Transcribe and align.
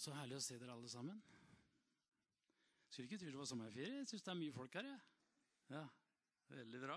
Så 0.00 0.14
herlig 0.16 0.38
å 0.38 0.40
se 0.40 0.56
dere 0.56 0.72
alle 0.72 0.88
sammen. 0.88 1.18
Skulle 2.88 3.04
ikke 3.04 3.18
tro 3.20 3.32
det 3.34 3.40
var 3.40 3.48
sommerferie. 3.50 3.98
Jeg 3.98 4.08
syns 4.08 4.24
det 4.24 4.30
er 4.32 4.38
mye 4.38 4.54
folk 4.54 4.76
her. 4.78 4.86
Ja. 4.88 5.00
ja, 5.74 5.82
Veldig 6.54 6.80
bra. 6.86 6.96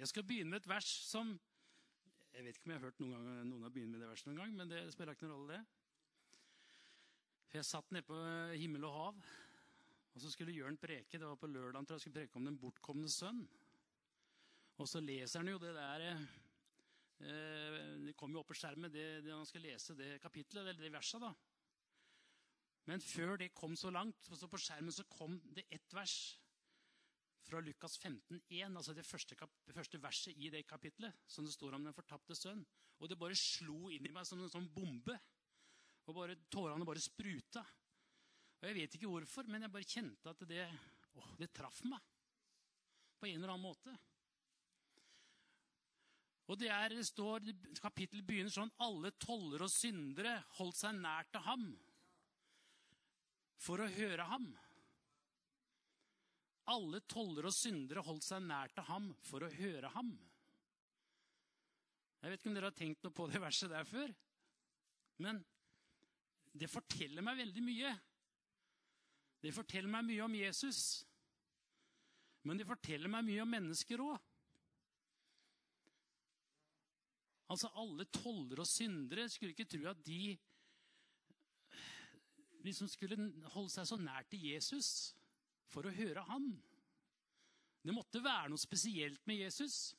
Jeg 0.00 0.08
skal 0.10 0.26
begynne 0.26 0.50
med 0.50 0.62
et 0.62 0.66
vers 0.72 0.88
som 1.06 1.30
Jeg 2.32 2.46
vet 2.46 2.56
ikke 2.56 2.66
om 2.66 2.72
jeg 2.72 2.80
har 2.80 2.86
hørt 2.88 3.00
noen, 3.02 3.12
gang, 3.12 3.46
noen 3.46 3.66
har 3.66 3.72
begynt 3.74 3.92
med 3.92 4.00
det 4.00 4.08
verset 4.08 4.30
noen 4.30 4.40
gang, 4.40 4.54
men 4.56 4.70
det 4.72 4.80
spiller 4.94 5.12
ikke 5.12 5.28
noen 5.28 5.36
rolle, 5.36 5.58
det. 5.60 5.64
For 7.50 7.58
Jeg 7.60 7.68
satt 7.68 7.90
nede 7.92 8.08
på 8.08 8.18
himmel 8.56 8.86
og 8.88 8.94
hav, 8.96 9.18
og 10.14 10.22
så 10.24 10.30
skulle 10.32 10.54
Jørn 10.56 10.80
preke. 10.80 11.20
Det 11.20 11.28
var 11.28 11.36
på 11.36 11.50
lørdag 11.52 11.84
tror 11.84 12.00
jeg 12.00 12.06
skulle 12.06 12.22
preke 12.22 12.40
om 12.40 12.48
den 12.48 12.56
bortkomne 12.58 13.10
sønn. 13.12 13.42
Og 14.80 14.88
så 14.88 15.04
leser 15.04 15.44
han 15.44 15.52
jo 15.52 15.60
det 15.60 15.74
der 15.76 16.06
eh, 16.08 17.86
Det 18.08 18.16
kom 18.16 18.32
jo 18.32 18.40
opp 18.40 18.48
på 18.50 18.56
skjermen, 18.56 18.90
det, 18.90 19.20
det 19.28 19.36
han 19.36 19.46
skal 19.46 19.68
lese 19.68 19.98
det 19.98 20.16
kapitlet, 20.24 20.64
eller 20.64 20.80
det 20.80 20.94
verset. 20.96 21.20
da. 21.20 21.34
Men 22.90 23.02
før 23.02 23.36
det 23.38 23.52
kom 23.54 23.76
så 23.78 23.92
langt, 23.94 24.26
så 24.26 24.48
på 24.50 24.58
skjermen 24.58 24.94
så 24.94 25.04
kom 25.10 25.36
det 25.54 25.68
ett 25.70 25.94
vers 25.94 26.16
fra 27.42 27.60
Lukas 27.62 27.98
15,1, 27.98 28.76
altså 28.76 28.94
det 28.94 29.04
første, 29.06 29.36
det 29.66 29.74
første, 29.74 30.00
verset 30.02 30.38
i 30.38 30.50
det 30.50 30.64
kapitlet, 30.66 31.14
som 31.26 31.46
det 31.46 31.54
står 31.54 31.76
om 31.76 31.86
den 31.86 31.94
fortapte 31.94 32.36
sønn. 32.38 32.62
Og 33.02 33.10
det 33.10 33.18
bare 33.18 33.38
slo 33.38 33.90
inn 33.90 34.06
i 34.06 34.12
meg 34.14 34.26
som 34.26 34.42
en 34.42 34.50
sånn 34.50 34.70
bombe. 34.74 35.16
Og 36.06 36.16
bare, 36.16 36.38
Tårene 36.50 36.86
bare 36.86 37.02
spruta. 37.02 37.62
Og 38.60 38.68
Jeg 38.68 38.78
vet 38.78 38.96
ikke 38.96 39.10
hvorfor, 39.10 39.46
men 39.50 39.66
jeg 39.66 39.74
bare 39.74 39.90
kjente 39.90 40.30
at 40.30 40.42
det, 40.48 40.66
å, 41.18 41.26
det 41.38 41.50
traff 41.54 41.82
meg. 41.86 42.02
På 43.18 43.28
en 43.28 43.38
eller 43.38 43.54
annen 43.54 43.66
måte. 43.66 43.94
Og 46.50 46.58
det, 46.58 46.70
er, 46.74 46.94
det 46.94 47.06
står, 47.06 47.46
Kapittelet 47.78 48.26
begynner 48.26 48.50
sånn 48.50 48.72
Alle 48.82 49.12
toller 49.22 49.62
og 49.62 49.70
syndere 49.70 50.40
holdt 50.58 50.80
seg 50.80 50.98
nær 50.98 51.28
til 51.30 51.44
ham 51.46 51.68
for 53.62 53.82
å 53.82 53.90
høre 53.94 54.26
ham. 54.26 54.50
Alle 56.72 57.02
toller 57.10 57.48
og 57.48 57.54
syndere 57.54 58.04
holdt 58.06 58.26
seg 58.26 58.44
nær 58.46 58.70
til 58.74 58.86
ham 58.88 59.08
for 59.26 59.44
å 59.46 59.50
høre 59.54 59.90
ham. 59.96 60.12
Jeg 62.22 62.30
vet 62.30 62.42
ikke 62.42 62.52
om 62.52 62.58
dere 62.58 62.70
har 62.70 62.78
tenkt 62.78 63.02
noe 63.02 63.14
på 63.14 63.26
det 63.30 63.40
verset 63.42 63.72
der 63.72 63.86
før. 63.86 64.12
Men 65.22 65.40
det 66.54 66.70
forteller 66.70 67.24
meg 67.24 67.40
veldig 67.40 67.64
mye. 67.66 67.94
Det 69.42 69.50
forteller 69.54 69.90
meg 69.90 70.06
mye 70.06 70.26
om 70.26 70.36
Jesus. 70.38 70.82
Men 72.46 72.58
det 72.58 72.66
forteller 72.68 73.10
meg 73.10 73.26
mye 73.26 73.42
om 73.42 73.50
mennesker 73.50 74.02
òg. 74.04 74.14
Altså, 77.52 77.68
alle 77.76 78.06
toller 78.08 78.62
og 78.62 78.68
syndere 78.68 79.26
skulle 79.28 79.52
ikke 79.52 79.68
tro 79.68 79.82
at 79.90 79.98
de 80.06 80.36
liksom 82.62 82.88
skulle 82.90 83.18
holde 83.54 83.72
seg 83.72 83.88
så 83.88 83.98
nær 83.98 84.26
til 84.30 84.44
Jesus 84.52 85.12
for 85.72 85.86
å 85.88 85.94
høre 85.94 86.24
han. 86.28 86.48
Det 87.82 87.94
måtte 87.94 88.22
være 88.22 88.52
noe 88.52 88.60
spesielt 88.60 89.24
med 89.26 89.42
Jesus. 89.42 89.92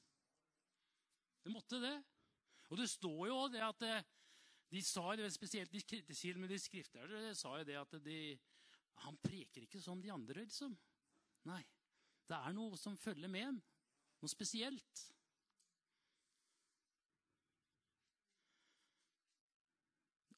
Det 1.44 1.52
måtte 1.52 1.82
det. 1.84 1.96
Og 2.72 2.80
det 2.80 2.88
står 2.90 3.28
jo 3.28 3.40
det 3.52 3.64
at 3.66 3.84
eh, 3.88 4.06
de 4.74 4.82
sa 4.82 5.12
spesielt 5.30 5.74
til 5.86 6.40
med 6.40 6.50
de 6.50 6.60
skriftlærde 6.60 7.36
sa 7.38 7.58
jo 7.60 7.68
det 7.68 7.76
at 7.78 7.98
de, 8.02 8.38
han 9.06 9.18
preker 9.22 9.68
ikke 9.68 9.82
som 9.82 10.02
de 10.02 10.12
andre, 10.12 10.46
liksom. 10.48 10.74
Nei. 11.46 11.62
Det 12.24 12.40
er 12.40 12.56
noe 12.56 12.78
som 12.80 12.96
følger 12.98 13.30
med 13.30 13.50
en. 13.50 13.60
Noe 14.24 14.32
spesielt. 14.32 15.04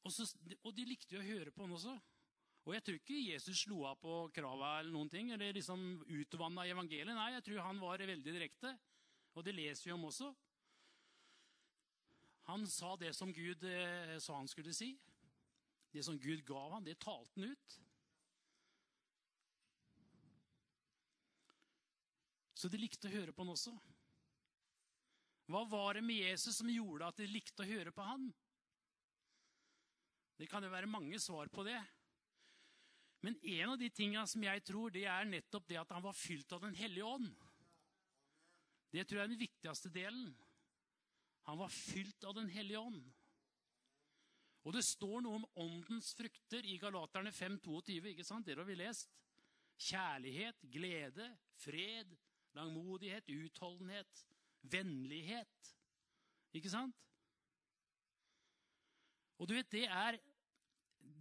Og, 0.06 0.12
så, 0.12 0.26
og 0.62 0.74
de 0.76 0.84
likte 0.86 1.16
jo 1.16 1.22
å 1.22 1.26
høre 1.26 1.54
på 1.54 1.64
han 1.64 1.74
også. 1.78 1.94
Og 2.66 2.74
jeg 2.74 2.82
tror 2.82 2.96
ikke 2.98 3.20
Jesus 3.28 3.60
slo 3.62 3.84
av 3.86 4.00
på 4.02 4.14
krava 4.34 4.80
eller 4.80 4.90
noen 4.90 5.10
ting, 5.10 5.30
eller 5.30 5.54
liksom 5.54 6.00
utvanna 6.18 6.64
evangeliet. 6.66 7.14
Nei, 7.14 7.30
jeg 7.36 7.44
tror 7.46 7.62
han 7.62 7.78
var 7.78 8.02
veldig 8.02 8.34
direkte. 8.34 8.72
Og 9.38 9.46
det 9.46 9.54
leser 9.54 9.86
vi 9.86 9.94
om 9.94 10.08
også. 10.08 10.32
Han 12.50 12.66
sa 12.70 12.94
det 12.98 13.12
som 13.14 13.30
Gud 13.34 13.62
eh, 13.70 14.16
sa 14.22 14.38
han 14.38 14.50
skulle 14.50 14.74
si. 14.74 14.92
Det 15.94 16.02
som 16.02 16.18
Gud 16.18 16.42
ga 16.46 16.62
ham, 16.74 16.84
det 16.86 16.98
talte 17.02 17.38
han 17.38 17.54
ut. 17.54 17.76
Så 22.56 22.70
de 22.72 22.80
likte 22.80 23.06
å 23.06 23.14
høre 23.14 23.34
på 23.34 23.44
han 23.44 23.54
også. 23.54 23.74
Hva 25.46 25.62
var 25.70 25.94
det 25.94 26.02
med 26.02 26.18
Jesus 26.18 26.58
som 26.58 26.70
gjorde 26.70 27.12
at 27.12 27.22
de 27.22 27.28
likte 27.30 27.62
å 27.62 27.68
høre 27.68 27.94
på 27.94 28.02
han? 28.02 28.26
Det 30.36 30.48
kan 30.50 30.64
jo 30.66 30.72
være 30.72 30.90
mange 30.90 31.20
svar 31.22 31.46
på 31.52 31.62
det. 31.66 31.78
Men 33.26 33.34
en 33.42 33.72
av 33.72 33.78
de 33.80 33.88
tingene 33.90 34.22
som 34.30 34.44
jeg 34.44 34.62
tror, 34.62 34.92
det 34.94 35.02
er 35.10 35.26
nettopp 35.26 35.64
det 35.66 35.80
at 35.80 35.90
han 35.90 36.04
var 36.04 36.14
fylt 36.14 36.52
av 36.54 36.62
Den 36.62 36.76
hellige 36.78 37.08
ånd. 37.10 37.32
Det 38.94 39.02
tror 39.02 39.18
jeg 39.18 39.26
er 39.26 39.32
den 39.32 39.40
viktigste 39.40 39.90
delen. 39.90 40.28
Han 41.48 41.58
var 41.58 41.72
fylt 41.74 42.22
av 42.22 42.36
Den 42.36 42.46
hellige 42.54 42.78
ånd. 42.78 43.00
Og 44.66 44.74
det 44.74 44.82
står 44.86 45.24
noe 45.24 45.40
om 45.40 45.48
åndens 45.62 46.12
frukter 46.18 46.66
i 46.70 46.76
Galaterne 46.82 47.32
5,22. 47.34 48.12
ikke 48.12 48.26
sant? 48.26 48.46
Det 48.46 48.54
har 48.58 48.66
vi 48.66 48.78
lest. 48.78 49.10
Kjærlighet, 49.76 50.62
glede, 50.70 51.26
fred, 51.58 52.14
langmodighet, 52.54 53.26
utholdenhet, 53.30 54.22
vennlighet. 54.62 55.72
Ikke 56.54 56.70
sant? 56.70 57.02
Og 59.38 59.50
du 59.50 59.54
vet, 59.58 59.70
det 59.70 59.84
er 59.90 60.18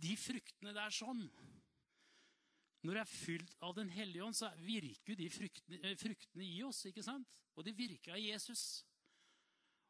de 0.01 0.15
fruktene 0.17 0.73
der 0.73 0.93
sånn 0.93 1.25
når 2.85 2.99
det 2.99 3.01
er 3.01 3.11
fylt 3.11 3.55
av 3.65 3.73
Den 3.75 3.89
hellige 3.89 4.23
ånd, 4.23 4.35
så 4.37 4.51
virker 4.61 5.17
de 5.17 5.29
fruktene, 5.29 5.79
eh, 5.81 5.97
fruktene 5.97 6.45
i 6.45 6.61
oss. 6.63 6.85
ikke 6.85 7.03
sant? 7.03 7.27
Og 7.55 7.65
de 7.65 7.73
virker 7.73 8.13
av 8.13 8.19
Jesus. 8.19 8.85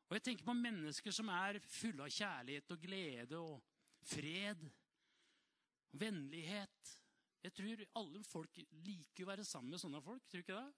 Og 0.09 0.17
jeg 0.17 0.23
tenker 0.23 0.45
på 0.45 0.53
mennesker 0.53 1.11
som 1.11 1.29
er 1.34 1.59
fulle 1.59 2.05
av 2.05 2.13
kjærlighet 2.13 2.72
og 2.72 2.81
glede 2.81 3.39
og 3.39 3.63
fred. 4.05 4.63
og 4.63 6.00
Vennlighet. 6.00 6.97
Jeg 7.44 7.53
tror 7.53 7.85
alle 7.95 8.23
folk 8.23 8.57
liker 8.85 9.23
å 9.23 9.29
være 9.29 9.45
sammen 9.45 9.72
med 9.72 9.81
sånne 9.81 10.01
folk. 10.01 10.23
Tror 10.28 10.41
du 10.41 10.45
ikke 10.45 10.59
det? 10.59 10.73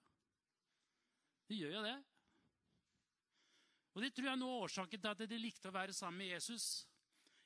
De 1.48 1.60
gjør 1.62 1.76
jo 1.78 1.84
det. 1.84 1.98
Og 3.96 4.04
Det 4.04 4.14
tror 4.14 4.28
jeg 4.28 4.34
er 4.34 4.40
noe 4.42 4.56
av 4.58 4.64
årsaken 4.68 5.02
til 5.02 5.10
at 5.10 5.30
de 5.30 5.38
likte 5.42 5.70
å 5.70 5.74
være 5.74 5.94
sammen 5.94 6.20
med 6.22 6.34
Jesus. 6.36 6.86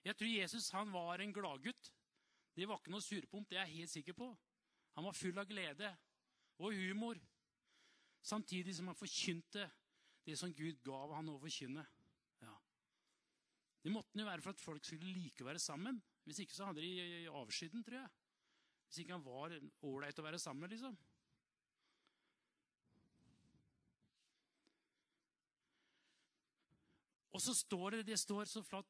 Jeg 0.03 0.17
tror 0.17 0.27
Jesus 0.27 0.71
han 0.75 0.91
var 0.91 1.21
en 1.21 1.33
gladgutt. 1.33 1.91
Det 2.55 2.67
var 2.67 2.81
ikke 2.81 2.91
noe 2.91 3.05
surpomp, 3.05 3.47
det 3.49 3.57
er 3.57 3.69
jeg 3.69 3.77
helt 3.77 3.93
sikker 3.93 4.17
på. 4.17 4.27
Han 4.97 5.07
var 5.07 5.17
full 5.17 5.37
av 5.39 5.47
glede 5.49 5.89
og 6.61 6.75
humor, 6.75 7.19
samtidig 8.21 8.75
som 8.77 8.91
han 8.91 8.97
forkynte 8.97 9.65
det 10.25 10.37
som 10.37 10.53
Gud 10.53 10.81
gav 10.85 11.13
han 11.15 11.29
å 11.31 11.39
forkynne. 11.41 11.83
Ja. 12.43 12.55
Det 13.81 13.93
måtte 13.93 14.19
jo 14.19 14.27
være 14.27 14.43
for 14.45 14.53
at 14.53 14.61
folk 14.61 14.85
skulle 14.85 15.13
like 15.15 15.43
å 15.43 15.47
være 15.47 15.61
sammen. 15.63 16.01
Hvis 16.27 16.43
ikke 16.43 16.57
så 16.57 16.67
hadde 16.69 16.83
de 16.83 17.29
avskydd 17.31 17.73
den, 17.73 17.85
tror 17.85 18.03
jeg. 18.03 18.11
Hvis 18.87 19.01
ikke 19.01 19.15
han 19.15 19.25
var 19.25 19.55
ålreit 19.87 20.19
å 20.19 20.25
være 20.27 20.41
sammen 20.41 20.67
med, 20.67 20.75
liksom. 20.75 20.97
Og 27.31 27.41
så 27.41 27.55
står 27.55 27.95
det, 27.95 28.07
det 28.11 28.19
står 28.19 28.49
så 28.51 28.61
flott 28.65 28.89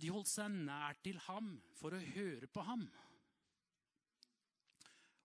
De 0.00 0.08
holdt 0.10 0.30
seg 0.30 0.48
nær 0.50 0.96
til 1.04 1.18
ham 1.28 1.52
for 1.78 1.94
å 1.94 2.00
høre 2.16 2.48
på 2.50 2.64
ham. 2.66 2.86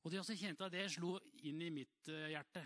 Og 0.07 0.11
det 0.13 0.21
også 0.21 0.37
kjente 0.39 0.63
at 0.63 0.71
det 0.71 0.85
slo 0.87 1.17
inn 1.49 1.59
i 1.65 1.67
mitt 1.67 2.07
eh, 2.07 2.29
hjerte. 2.31 2.61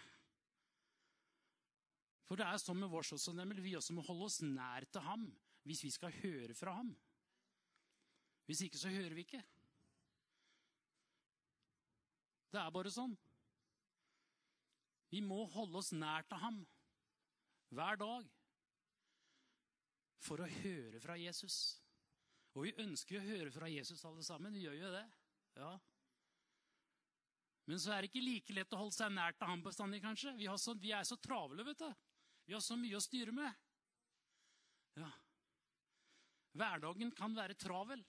For 2.30 2.38
det 2.38 2.46
er 2.46 2.60
sånn 2.62 2.78
med 2.78 2.94
også, 2.94 3.34
nemlig 3.34 3.64
vi 3.66 3.74
også 3.80 3.96
må 3.98 4.04
holde 4.06 4.28
oss 4.28 4.44
nær 4.46 4.86
til 4.94 5.02
ham 5.02 5.24
hvis 5.66 5.82
vi 5.82 5.90
skal 5.90 6.14
høre 6.22 6.54
fra 6.54 6.76
ham. 6.78 6.92
Hvis 8.46 8.62
ikke, 8.68 8.78
så 8.78 8.94
hører 8.94 9.18
vi 9.18 9.26
ikke. 9.26 9.42
Det 12.54 12.62
er 12.62 12.78
bare 12.78 12.94
sånn. 12.94 13.18
Vi 15.10 15.26
må 15.26 15.42
holde 15.58 15.82
oss 15.82 15.90
nær 15.98 16.30
til 16.30 16.46
ham 16.46 16.62
hver 17.74 17.98
dag 18.06 18.32
for 20.22 20.46
å 20.46 20.54
høre 20.62 21.02
fra 21.02 21.18
Jesus. 21.18 21.58
Og 22.54 22.70
vi 22.70 22.78
ønsker 22.86 23.18
å 23.18 23.30
høre 23.34 23.50
fra 23.58 23.74
Jesus 23.74 24.06
alle 24.06 24.30
sammen. 24.30 24.54
Vi 24.54 24.68
gjør 24.68 24.78
jo 24.86 24.94
det. 24.94 25.08
Ja. 25.58 25.80
Men 27.72 27.80
så 27.80 27.94
er 27.96 28.04
det 28.04 28.10
ikke 28.10 28.26
like 28.26 28.54
lett 28.58 28.74
å 28.76 28.82
holde 28.82 28.92
seg 28.98 29.14
nært 29.16 29.38
til 29.40 29.48
ham 29.48 29.62
bestandig, 29.64 30.02
kanskje. 30.04 30.34
Vi, 30.36 30.48
så, 30.60 30.74
vi, 30.76 30.90
er 30.92 31.06
så 31.08 31.16
travle, 31.24 31.64
vet 31.64 31.80
du. 31.80 32.02
Vi 32.44 32.56
har 32.58 32.64
så 32.66 32.76
mye 32.76 32.98
å 32.98 33.04
styre 33.04 33.32
med. 33.32 33.62
Ja. 35.00 35.08
Hverdagen 36.60 37.14
kan 37.16 37.38
være 37.38 37.56
travel 37.56 38.04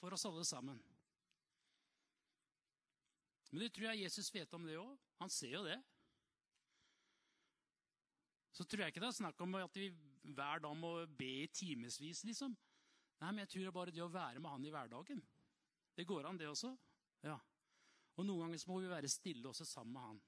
for 0.00 0.16
oss 0.16 0.24
alle 0.30 0.46
sammen. 0.48 0.78
Men 3.50 3.66
det 3.66 3.68
tror 3.76 3.90
jeg 3.90 4.06
Jesus 4.06 4.32
vet 4.32 4.56
om 4.56 4.64
det 4.64 4.78
òg. 4.80 4.96
Han 5.20 5.34
ser 5.36 5.52
jo 5.58 5.60
det. 5.68 5.76
Så 8.56 8.64
tror 8.64 8.86
jeg 8.86 8.96
ikke 8.96 9.04
det 9.04 9.12
er 9.12 9.18
snakk 9.18 9.44
om 9.44 9.60
at 9.60 9.76
vi 9.76 9.90
hver 10.32 10.64
dag 10.64 10.80
må 10.80 10.94
be 11.20 11.30
i 11.42 11.52
timevis, 11.52 12.24
liksom. 12.24 12.56
Nei, 13.20 13.28
men 13.34 13.44
jeg 13.44 13.52
tror 13.52 13.66
det 13.66 13.70
er 13.74 13.78
bare 13.82 13.96
det 14.00 14.06
å 14.08 14.10
være 14.16 14.40
med 14.40 14.54
han 14.54 14.64
i 14.64 14.72
hverdagen. 14.72 15.22
Det 15.92 16.08
går 16.08 16.32
an, 16.32 16.40
det 16.40 16.48
også. 16.48 16.72
Ja. 17.28 17.36
Og 18.18 18.26
noen 18.26 18.48
ganger 18.48 18.58
så 18.58 18.70
må 18.72 18.80
vi 18.82 18.90
være 18.90 19.10
stille 19.10 19.46
også 19.46 19.64
sammen 19.68 19.94
med 19.94 20.02
han. 20.08 20.18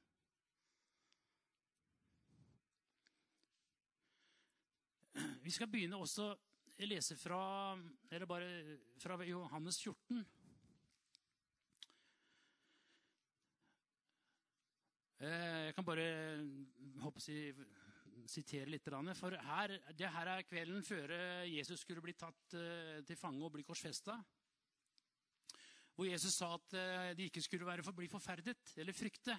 Vi 5.42 5.50
skal 5.50 5.69
begynne 5.72 5.98
også 5.98 6.28
å 6.31 6.87
lese 6.87 7.16
fra, 7.19 7.40
fra 9.02 9.16
Johannes 9.26 9.81
14. 9.82 10.20
Eh, 15.20 15.64
jeg 15.66 15.75
kan 15.76 15.84
bare 15.84 16.06
jeg, 17.02 17.58
sitere 18.31 18.70
litt. 18.70 18.86
For 19.19 19.34
her, 19.34 19.75
det 19.98 20.12
her 20.14 20.31
er 20.36 20.46
kvelden 20.46 20.86
før 20.86 21.16
Jesus 21.50 21.82
skulle 21.82 22.04
bli 22.04 22.14
tatt 22.14 22.54
eh, 22.54 23.02
til 23.04 23.19
fange 23.19 23.43
og 23.44 23.52
bli 23.56 23.66
korsfesta. 23.66 24.14
Hvor 26.00 26.08
Jesus 26.08 26.32
sa 26.32 26.47
at 26.56 26.75
eh, 26.81 27.11
de 27.12 27.26
ikke 27.29 27.43
skulle 27.44 27.67
være, 27.69 27.93
bli 27.93 28.06
forferdet 28.08 28.70
eller 28.81 28.94
frykte. 28.97 29.35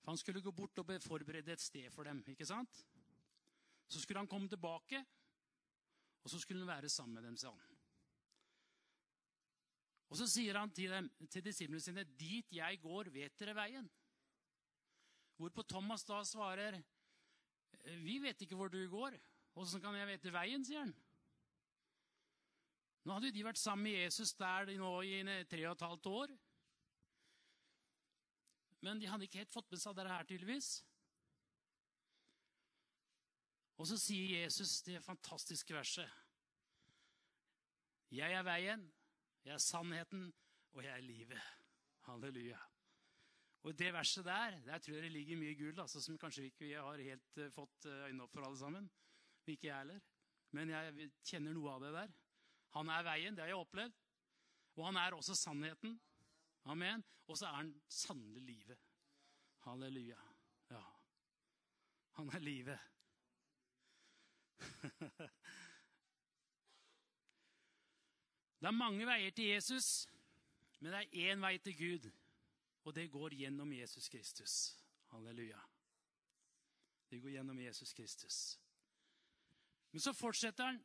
For 0.00 0.08
han 0.14 0.16
skulle 0.16 0.40
gå 0.40 0.54
bort 0.56 0.80
og 0.80 0.92
forberede 1.04 1.52
et 1.52 1.60
sted 1.60 1.90
for 1.92 2.08
dem. 2.08 2.22
ikke 2.32 2.46
sant? 2.48 2.78
Så 3.92 4.00
skulle 4.00 4.22
han 4.22 4.28
komme 4.28 4.48
tilbake, 4.48 5.02
og 6.24 6.30
så 6.30 6.40
skulle 6.40 6.64
han 6.64 6.72
være 6.72 6.88
sammen 6.88 7.14
med 7.14 7.28
dem. 7.28 7.36
sa 7.36 7.50
han. 7.50 7.76
Og 10.08 10.16
så 10.16 10.30
sier 10.32 10.56
han 10.56 10.72
til, 10.72 10.90
dem, 10.90 11.12
til 11.28 11.44
disiplene 11.44 11.80
sine, 11.80 12.04
'Dit 12.04 12.52
jeg 12.52 12.80
går, 12.80 13.12
vet 13.12 13.38
dere 13.38 13.54
veien.' 13.54 13.90
Hvorpå 15.36 15.62
Thomas 15.62 16.04
da 16.04 16.24
svarer, 16.24 16.80
'Vi 17.84 18.18
vet 18.18 18.40
ikke 18.40 18.56
hvor 18.56 18.68
du 18.68 18.88
går. 18.88 19.20
Åssen 19.56 19.80
kan 19.80 19.94
jeg 19.94 20.08
vite 20.08 20.32
veien?' 20.32 20.64
sier 20.64 20.80
han. 20.80 20.94
Nå 23.04 23.16
hadde 23.16 23.34
de 23.36 23.44
vært 23.44 23.60
sammen 23.60 23.84
med 23.84 23.98
Jesus 23.98 24.32
der 24.38 24.70
nå 24.80 24.90
i 25.04 25.20
tre 25.50 25.66
og 25.68 25.76
et 25.76 25.86
halvt 25.86 26.06
år. 26.08 26.34
Men 28.84 29.00
de 29.00 29.08
hadde 29.08 29.28
ikke 29.28 29.42
helt 29.42 29.52
fått 29.52 29.70
med 29.72 29.80
seg 29.80 29.96
dette 29.96 30.12
her, 30.12 30.26
tydeligvis. 30.28 30.70
Og 33.80 33.88
så 33.90 33.98
sier 34.00 34.44
Jesus 34.44 34.78
det 34.86 35.02
fantastiske 35.04 35.74
verset. 35.74 36.08
Jeg 38.14 38.32
er 38.32 38.44
veien, 38.46 38.84
jeg 39.44 39.56
er 39.56 39.62
sannheten, 39.62 40.28
og 40.72 40.84
jeg 40.84 40.92
er 40.94 41.04
livet. 41.04 41.50
Halleluja. 42.06 42.60
Og 43.64 43.72
det 43.78 43.94
verset 43.96 44.26
der 44.26 44.58
der 44.66 44.78
tror 44.78 44.94
jeg 44.94 45.06
det 45.06 45.12
ligger 45.12 45.40
mye 45.40 45.54
gull 45.56 45.80
altså, 45.80 46.00
som 46.04 46.18
kanskje 46.20 46.44
ikke 46.50 46.66
vi 46.66 46.72
har 46.76 47.00
helt 47.00 47.38
uh, 47.40 47.48
fått 47.52 47.88
uh, 47.88 48.04
øynene 48.04 48.26
opp 48.26 48.32
for 48.36 48.44
alle 48.44 48.60
sammen. 48.60 48.90
Ikke 49.46 49.70
jeg 49.70 49.78
heller. 49.78 50.00
Men 50.52 50.70
jeg 50.70 51.10
kjenner 51.24 51.56
noe 51.56 51.72
av 51.72 51.84
det 51.84 51.92
der. 51.96 52.12
Han 52.74 52.88
er 52.90 53.02
veien, 53.06 53.34
det 53.36 53.42
har 53.44 53.48
jeg 53.52 53.62
opplevd. 53.62 53.94
Og 54.74 54.86
han 54.88 54.96
er 54.98 55.14
også 55.14 55.34
sannheten. 55.38 56.00
Amen. 56.64 57.04
Og 57.26 57.38
så 57.38 57.46
er 57.46 57.54
han 57.60 57.82
sannelig 57.88 58.42
livet. 58.42 58.78
Halleluja. 59.64 60.20
Ja. 60.70 60.82
Han 62.18 62.28
er 62.28 62.38
livet. 62.38 62.78
det 68.60 68.66
er 68.66 68.70
mange 68.70 69.06
veier 69.06 69.30
til 69.30 69.44
Jesus, 69.44 70.06
men 70.80 70.92
det 70.92 70.98
er 71.00 71.32
én 71.32 71.40
vei 71.42 71.58
til 71.58 71.76
Gud. 71.78 72.10
Og 72.84 72.94
det 72.94 73.10
går 73.10 73.28
gjennom 73.38 73.72
Jesus 73.72 74.08
Kristus. 74.08 74.78
Halleluja. 75.10 75.60
Det 77.10 77.22
går 77.22 77.28
gjennom 77.36 77.58
Jesus 77.58 77.92
Kristus. 77.92 78.60
Men 79.90 80.00
så 80.00 80.12
fortsetter 80.12 80.64
han 80.64 80.84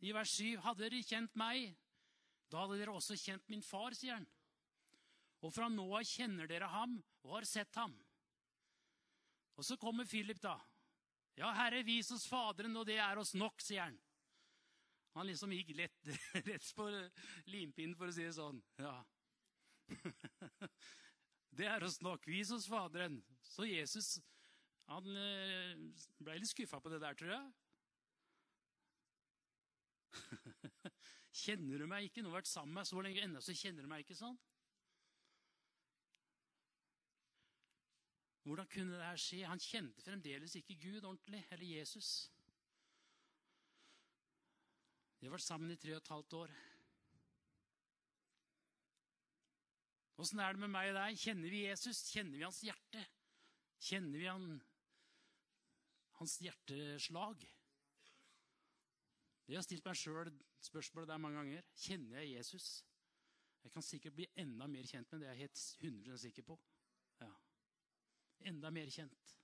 i 0.00 0.12
vers 0.12 0.32
7.: 0.38 0.58
Hadde 0.64 0.86
dere 0.86 1.02
kjent 1.02 1.34
meg, 1.38 1.74
da 2.50 2.64
hadde 2.64 2.78
dere 2.80 2.94
også 2.94 3.16
kjent 3.18 3.46
min 3.52 3.62
far, 3.62 3.94
sier 3.96 4.18
han. 4.18 4.26
Og 5.44 5.52
fra 5.52 5.68
nå 5.68 5.84
av 5.92 6.06
kjenner 6.08 6.48
dere 6.48 6.70
ham 6.72 6.96
og 7.24 7.36
har 7.38 7.46
sett 7.48 7.76
ham. 7.76 7.94
Og 9.54 9.66
så 9.66 9.76
kommer 9.78 10.08
Philip, 10.08 10.40
da. 10.42 10.56
Ja, 11.38 11.50
Herre, 11.54 11.82
vis 11.86 12.10
oss 12.14 12.26
Faderen, 12.30 12.76
og 12.78 12.86
det 12.88 12.98
er 13.02 13.18
oss 13.18 13.34
nok, 13.34 13.62
sier 13.62 13.86
han. 13.86 13.98
Han 15.14 15.28
liksom 15.28 15.52
gikk 15.54 15.74
lett, 15.78 15.98
rett 16.48 16.70
på 16.74 16.88
limpinnen, 17.50 17.94
for 17.98 18.10
å 18.10 18.14
si 18.14 18.26
det 18.26 18.34
sånn. 18.38 18.62
Ja. 18.82 18.96
Det 21.54 21.68
er 21.70 21.84
oss 21.86 22.00
nok. 22.02 22.24
Vis 22.26 22.48
oss 22.50 22.64
Faderen. 22.66 23.20
Så 23.46 23.62
Jesus 23.68 24.16
han 24.90 25.16
eh, 25.16 25.76
ble 26.20 26.40
litt 26.40 26.50
skuffa 26.50 26.80
på 26.82 26.90
det 26.92 27.00
der, 27.02 27.16
tror 27.18 27.30
jeg. 27.30 27.44
kjenner 31.44 31.82
du 31.82 31.86
meg 31.90 32.08
ikke? 32.08 32.22
Nå 32.22 32.32
har 32.32 32.40
vært 32.40 32.50
sammen 32.50 32.74
med 32.74 32.82
meg 32.82 32.90
så 32.90 33.04
lenge, 33.04 33.24
ennå 33.24 33.42
så 33.44 33.56
kjenner 33.56 33.86
du 33.86 33.90
meg 33.90 34.04
ikke 34.04 34.18
sånn. 34.18 34.36
Hvordan 38.44 38.68
kunne 38.68 38.98
det 38.98 39.08
her 39.08 39.20
skje? 39.20 39.40
Han 39.48 39.62
kjente 39.62 40.04
fremdeles 40.04 40.54
ikke 40.60 40.76
Gud 40.76 41.04
ordentlig, 41.04 41.40
eller 41.50 41.64
Jesus. 41.64 42.10
De 45.16 45.30
har 45.30 45.32
vært 45.32 45.46
sammen 45.46 45.72
i 45.72 45.78
tre 45.80 45.94
og 45.96 46.02
et 46.02 46.12
halvt 46.12 46.36
år. 46.42 46.50
Åssen 50.20 50.42
er 50.44 50.52
det 50.52 50.60
med 50.62 50.74
meg 50.74 50.90
og 50.92 50.98
deg? 50.98 51.16
Kjenner 51.18 51.54
vi 51.56 51.62
Jesus? 51.64 52.04
Kjenner 52.12 52.36
vi 52.36 52.44
hans 52.44 52.60
hjerte? 52.62 53.06
Kjenner 53.82 54.20
vi 54.20 54.28
han, 54.28 54.44
hans 56.20 56.36
hjerteslag? 56.44 57.48
Jeg 59.48 59.58
har 59.58 59.64
stilt 59.66 59.84
meg 59.84 59.98
sjøl 59.98 60.30
spørsmålet 60.64 61.10
der 61.10 61.20
mange 61.20 61.38
ganger. 61.38 61.66
Kjenner 61.76 62.22
jeg 62.22 62.38
Jesus? 62.38 62.84
Jeg 63.64 63.72
kan 63.72 63.82
sikkert 63.82 64.16
bli 64.16 64.26
enda 64.40 64.66
mer 64.68 64.86
kjent 64.88 65.10
med 65.12 65.20
det 65.20 65.28
jeg 65.28 65.34
er 65.34 65.42
helt 65.42 65.58
100% 65.58 66.22
sikker 66.26 66.46
på. 66.48 66.58
Ja. 67.20 67.30
Enda 68.50 68.70
mer 68.70 68.90
kjent. 68.92 69.34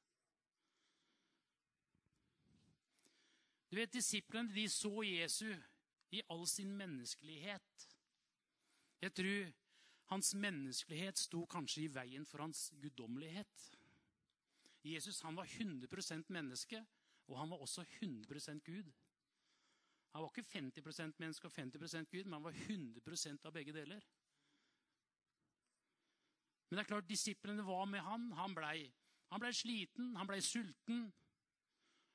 Du 3.71 3.77
vet, 3.77 3.93
Disiplene 3.93 4.51
de 4.55 4.69
så 4.69 5.03
Jesus 5.07 5.59
i 6.11 6.23
all 6.29 6.47
sin 6.49 6.73
menneskelighet. 6.77 7.87
Jeg 9.01 9.15
tror 9.15 9.53
hans 10.11 10.35
menneskelighet 10.35 11.19
sto 11.19 11.45
kanskje 11.47 11.85
i 11.85 11.93
veien 11.95 12.27
for 12.27 12.43
hans 12.43 12.73
guddommelighet. 12.83 13.69
Jesus 14.85 15.21
han 15.23 15.37
var 15.37 15.47
100% 15.47 16.33
menneske, 16.35 16.81
og 17.29 17.39
han 17.39 17.51
var 17.51 17.63
også 17.63 17.85
100% 18.01 18.65
Gud. 18.67 18.91
Han 20.13 20.25
var 20.25 20.33
ikke 20.33 20.59
50% 20.59 21.21
menneske 21.23 21.47
og 21.47 21.55
50% 21.55 22.11
Gud, 22.11 22.25
men 22.25 22.39
han 22.39 22.47
var 22.49 22.57
100% 22.67 23.47
av 23.47 23.55
begge 23.55 23.75
deler. 23.75 24.03
Men 26.69 26.79
det 26.79 26.83
er 26.85 26.91
klart, 26.91 27.09
disiplene 27.11 27.67
var 27.67 27.87
med 27.91 28.03
han. 28.07 28.31
Han 28.39 28.55
blei 28.55 28.91
ble 29.31 29.51
sliten, 29.55 30.15
han 30.19 30.27
blei 30.27 30.41
sulten, 30.43 31.05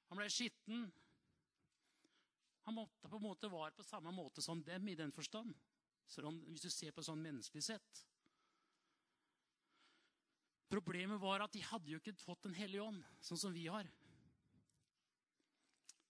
han 0.10 0.20
blei 0.20 0.28
skitten. 0.32 0.84
Han 2.66 2.76
måtte 2.76 3.08
på 3.08 3.20
en 3.20 3.24
måte 3.24 3.52
var 3.52 3.76
på 3.78 3.86
samme 3.86 4.12
måte 4.16 4.44
som 4.44 4.64
dem 4.64 4.88
i 4.88 4.96
den 4.96 5.12
forstand. 5.12 5.54
hvis 6.48 6.62
du 6.62 6.70
ser 6.70 6.92
på 6.92 7.04
sånn 7.04 7.22
menneskelig 7.22 7.64
sett. 7.64 8.06
Problemet 10.70 11.22
var 11.22 11.42
at 11.46 11.54
de 11.54 11.62
hadde 11.62 11.92
jo 11.92 11.98
ikke 11.98 12.14
fått 12.14 12.44
Den 12.44 12.54
hellige 12.54 12.82
ånd, 12.82 13.04
sånn 13.22 13.38
som 13.38 13.54
vi 13.54 13.68
har. 13.68 13.88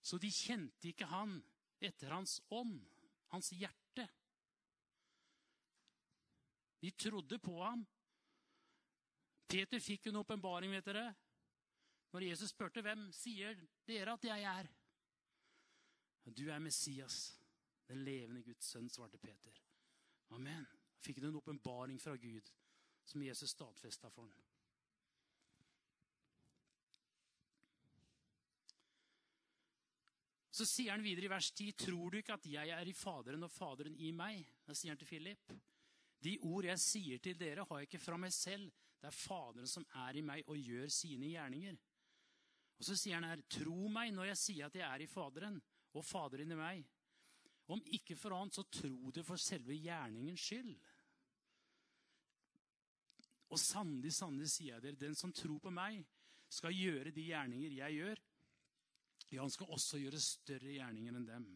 Så 0.00 0.18
de 0.18 0.30
kjente 0.30 0.88
ikke 0.88 1.06
han 1.06 1.42
etter 1.80 2.14
hans 2.14 2.38
ånd, 2.48 2.78
hans 3.32 3.50
hjerte. 3.52 4.08
De 6.80 6.90
trodde 6.90 7.38
på 7.38 7.56
ham. 7.62 7.84
Peter 9.46 9.80
fikk 9.80 10.06
en 10.06 10.20
åpenbaring, 10.22 10.72
vet 10.74 10.88
dere. 10.88 11.06
Når 12.12 12.28
Jesus 12.30 12.52
spurte 12.54 12.82
hvem 12.82 13.08
sier 13.14 13.56
dere 13.86 14.14
at 14.16 14.24
jeg 14.24 14.46
er. 14.50 14.68
Du 16.26 16.48
er 16.50 16.58
Messias, 16.58 17.36
den 17.86 18.02
levende 18.04 18.42
Guds 18.42 18.72
sønn, 18.72 18.88
svarte 18.90 19.18
Peter. 19.18 19.60
Amen. 20.34 20.66
Fikk 21.02 21.20
en 21.22 21.38
åpenbaring 21.38 22.00
fra 22.02 22.16
Gud 22.18 22.50
som 23.06 23.22
Jesus 23.22 23.50
stadfesta 23.54 24.10
for 24.10 24.26
ham. 24.26 24.46
Så 30.56 30.64
sier 30.64 30.94
han 30.94 31.04
videre 31.04 31.28
i 31.28 31.32
vers 31.32 31.50
10.: 31.52 31.72
Tror 31.84 32.10
du 32.10 32.18
ikke 32.18 32.36
at 32.38 32.46
jeg 32.48 32.72
er 32.72 32.88
i 32.88 32.96
Faderen 32.96 33.44
og 33.44 33.52
Faderen 33.52 33.96
i 34.00 34.12
meg? 34.16 34.40
Da 34.64 34.72
sier 34.72 34.94
han 34.94 35.00
til 35.00 35.10
Philip. 35.10 35.52
De 36.24 36.38
ord 36.48 36.64
jeg 36.64 36.80
sier 36.80 37.20
til 37.20 37.36
dere, 37.36 37.66
har 37.68 37.82
jeg 37.82 37.90
ikke 37.90 38.00
fra 38.00 38.16
meg 38.20 38.32
selv. 38.32 38.70
Det 38.96 39.10
er 39.10 39.18
Faderen 39.18 39.68
som 39.68 39.84
er 40.06 40.16
i 40.16 40.24
meg 40.24 40.48
og 40.48 40.56
gjør 40.56 40.88
sine 40.92 41.28
gjerninger. 41.28 41.76
Og 42.78 42.88
så 42.88 42.96
sier 42.96 43.18
han 43.18 43.28
her, 43.28 43.42
tro 43.52 43.88
meg 43.92 44.14
når 44.16 44.30
jeg 44.30 44.40
sier 44.40 44.68
at 44.70 44.78
jeg 44.80 44.86
er 44.88 45.04
i 45.04 45.08
Faderen 45.10 45.58
og 45.92 46.04
Faderen 46.04 46.52
i 46.52 46.58
meg. 46.58 46.86
Om 47.72 47.82
ikke 47.98 48.16
for 48.16 48.36
annet, 48.36 48.56
så 48.56 48.64
tro 48.70 49.12
det 49.12 49.24
for 49.26 49.40
selve 49.42 49.76
gjerningens 49.76 50.40
skyld. 50.40 50.72
Og 53.52 53.60
sannelig, 53.60 54.14
sannelig 54.16 54.48
sier 54.54 54.76
jeg 54.76 54.84
dere, 54.84 55.00
den 55.04 55.18
som 55.18 55.32
tror 55.36 55.60
på 55.62 55.72
meg, 55.74 56.00
skal 56.48 56.74
gjøre 56.74 57.12
de 57.14 57.28
gjerninger 57.28 57.76
jeg 57.80 58.00
gjør, 58.00 58.22
ja, 59.30 59.42
han 59.42 59.50
skal 59.50 59.72
også 59.74 59.98
gjøre 59.98 60.20
større 60.22 60.76
gjerninger 60.76 61.16
enn 61.18 61.26
dem. 61.28 61.46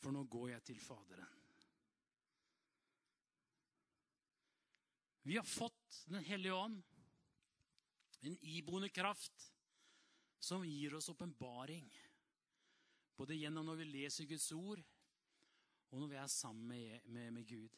For 0.00 0.14
nå 0.14 0.24
går 0.32 0.54
jeg 0.54 0.66
til 0.70 0.80
Faderen. 0.82 1.36
Vi 5.22 5.36
har 5.36 5.44
fått 5.46 5.76
Den 6.10 6.24
hellige 6.24 6.54
ånd, 6.54 6.78
en 8.20 8.36
iboende 8.46 8.88
kraft 8.88 9.44
som 10.40 10.64
gir 10.64 10.94
oss 10.96 11.08
åpenbaring. 11.12 11.86
Både 13.16 13.36
gjennom 13.36 13.66
når 13.68 13.78
vi 13.82 13.86
leser 13.90 14.28
Guds 14.28 14.48
ord, 14.56 14.80
og 15.90 16.00
når 16.00 16.10
vi 16.12 16.18
er 16.18 16.32
sammen 16.32 16.66
med, 16.66 17.06
med, 17.06 17.30
med 17.36 17.46
Gud. 17.46 17.76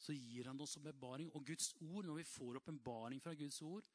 Så 0.00 0.14
gir 0.16 0.48
han 0.48 0.60
oss 0.60 0.78
åpenbaring. 0.80 1.30
Og 1.36 1.44
Guds 1.46 1.74
ord, 1.80 2.06
når 2.08 2.20
vi 2.22 2.24
får 2.24 2.60
åpenbaring 2.62 3.22
fra 3.22 3.34
Guds 3.34 3.60
ord, 3.62 3.86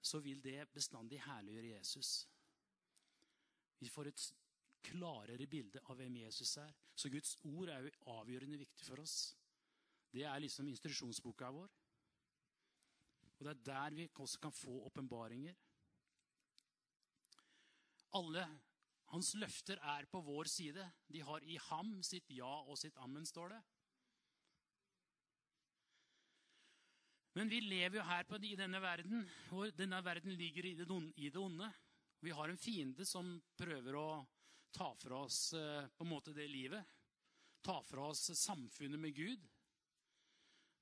så 0.00 0.20
vil 0.24 0.42
det 0.44 0.68
bestandig 0.72 1.20
herliggjøre 1.24 1.74
Jesus. 1.74 2.28
Vi 3.80 3.88
får 3.88 4.10
et 4.10 4.24
klarere 4.84 5.46
bilde 5.50 5.80
av 5.88 5.98
hvem 5.98 6.20
Jesus 6.22 6.56
er. 6.60 6.72
Så 6.94 7.10
Guds 7.12 7.36
ord 7.48 7.68
er 7.72 7.86
jo 7.86 8.14
avgjørende 8.18 8.60
viktig 8.60 8.86
for 8.86 9.02
oss. 9.02 9.34
Det 10.12 10.24
er 10.26 10.42
liksom 10.42 10.68
instruksjonsboka 10.68 11.50
vår. 11.54 11.72
Og 13.38 13.46
det 13.46 13.52
er 13.52 13.64
der 13.64 13.96
vi 13.96 14.08
også 14.14 14.40
kan 14.42 14.52
få 14.52 14.82
åpenbaringer. 14.90 15.54
Alle 18.18 18.44
hans 19.14 19.34
løfter 19.34 19.80
er 19.96 20.06
på 20.10 20.20
vår 20.20 20.50
side. 20.50 20.86
De 21.08 21.22
har 21.22 21.42
i 21.42 21.56
ham 21.70 22.00
sitt 22.06 22.28
ja 22.34 22.50
og 22.60 22.78
sitt 22.78 22.96
ammen, 23.00 23.26
står 23.26 23.54
det. 23.54 23.60
Men 27.38 27.50
vi 27.50 27.60
lever 27.62 28.00
jo 28.00 28.04
her 28.04 28.26
i 28.42 28.56
denne 28.58 28.80
verden, 28.82 29.22
og 29.54 29.70
denne 29.78 30.04
verden 30.04 30.32
ligger 30.34 30.66
i 30.66 30.74
det 30.74 31.36
onde. 31.36 31.72
Vi 32.20 32.32
har 32.36 32.48
en 32.52 32.60
fiende 32.60 33.06
som 33.08 33.32
prøver 33.56 33.96
å 33.96 34.08
ta 34.76 34.90
fra 34.94 35.22
oss 35.24 35.52
eh, 35.56 35.86
på 35.96 36.04
en 36.04 36.10
måte 36.10 36.34
det 36.36 36.48
livet. 36.50 36.84
Ta 37.64 37.80
fra 37.84 38.10
oss 38.12 38.30
samfunnet 38.38 39.00
med 39.00 39.16
Gud. 39.16 39.46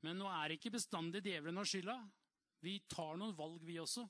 Men 0.06 0.18
nå 0.18 0.28
er 0.30 0.54
ikke 0.54 0.74
bestandig 0.74 1.24
djevelen 1.24 1.58
av 1.58 1.66
skylda. 1.66 1.96
Vi 2.62 2.78
tar 2.90 3.18
noen 3.18 3.36
valg, 3.38 3.62
vi 3.66 3.78
også. 3.82 4.04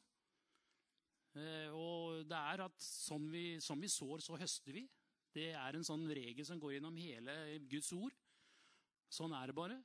Eh, 1.37 1.69
og 1.77 2.25
det 2.29 2.39
er 2.39 2.65
at 2.65 2.81
som 2.83 3.29
vi, 3.33 3.59
som 3.65 3.81
vi 3.81 3.91
sår, 3.93 4.25
så 4.25 4.39
høster 4.41 4.81
vi. 4.81 4.87
Det 5.33 5.51
er 5.53 5.77
en 5.77 5.87
sånn 5.87 6.09
regel 6.09 6.47
som 6.49 6.61
går 6.61 6.79
gjennom 6.79 6.97
hele 6.99 7.59
Guds 7.69 7.93
ord. 7.97 8.17
Sånn 9.13 9.35
er 9.37 9.49
det 9.49 9.57
bare. 9.57 9.79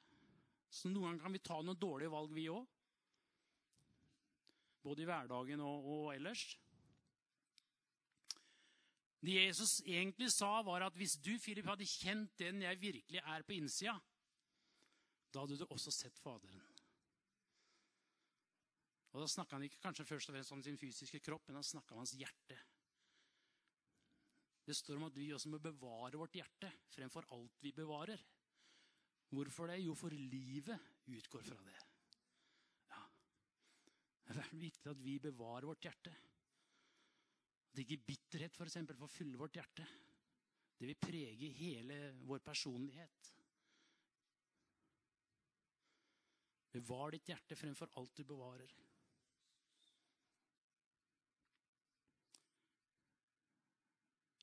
Så 0.74 0.90
noen 0.90 1.12
ganger 1.12 1.24
kan 1.26 1.36
vi 1.36 1.44
ta 1.44 1.60
noen 1.62 1.80
dårlige 1.80 2.12
valg, 2.14 2.32
vi 2.34 2.48
òg. 2.52 2.64
Både 4.84 5.04
i 5.04 5.08
hverdagen 5.08 5.62
og, 5.64 5.86
og, 5.88 6.08
ellers. 6.16 6.48
Det 9.24 9.38
Jesus 9.38 9.78
egentlig 9.88 10.28
sa, 10.36 10.58
var 10.68 10.84
at 10.84 10.98
hvis 11.00 11.16
du, 11.24 11.32
Philip, 11.40 11.68
hadde 11.70 11.88
kjent 11.88 12.34
den 12.40 12.62
jeg 12.66 12.82
virkelig 12.82 13.22
er 13.24 13.46
på 13.48 13.56
innsida, 13.56 13.96
da 15.32 15.46
hadde 15.46 15.58
du 15.62 15.66
også 15.72 15.94
sett 15.96 16.20
Faderen. 16.20 16.60
Og 19.14 19.22
Da 19.22 19.30
snakka 19.30 19.56
han 19.56 19.66
ikke 19.68 19.82
kanskje 19.82 20.06
først 20.10 20.30
og 20.30 20.36
fremst 20.36 20.56
om 20.56 20.64
sin 20.66 20.78
fysiske 20.78 21.22
kropp, 21.24 21.48
men 21.48 21.60
han 21.62 21.66
snakka 21.66 21.94
om 21.94 22.02
hans 22.02 22.16
hjerte. 22.18 22.58
Det 24.66 24.76
står 24.76 24.98
om 24.98 25.08
at 25.10 25.18
vi 25.20 25.32
også 25.36 25.52
må 25.52 25.60
bevare 25.62 26.20
vårt 26.20 26.36
hjerte 26.40 26.70
fremfor 26.92 27.28
alt 27.36 27.64
vi 27.64 27.74
bevarer. 27.76 28.20
Hvorfor 29.34 29.70
det? 29.70 29.80
Jo, 29.84 29.96
for 29.98 30.14
livet 30.14 30.80
utgår 31.10 31.44
fra 31.48 31.58
det. 31.68 31.80
Ja. 32.92 33.02
Det 34.30 34.38
er 34.46 34.62
viktig 34.62 34.92
at 34.92 35.04
vi 35.04 35.18
bevarer 35.20 35.68
vårt 35.68 35.84
hjerte. 35.84 36.14
At 37.74 37.80
ikke 37.82 38.04
bitterhet 38.06 38.54
for 38.54 38.70
eksempel, 38.70 38.96
får 38.96 39.10
fylle 39.10 39.38
vårt 39.38 39.56
hjerte. 39.58 39.86
Det 40.78 40.88
vil 40.88 41.00
prege 41.02 41.50
hele 41.58 41.96
vår 42.22 42.44
personlighet. 42.46 43.30
Bevar 46.74 47.14
ditt 47.14 47.34
hjerte 47.34 47.58
fremfor 47.58 47.90
alt 47.98 48.14
du 48.18 48.24
bevarer. 48.30 48.70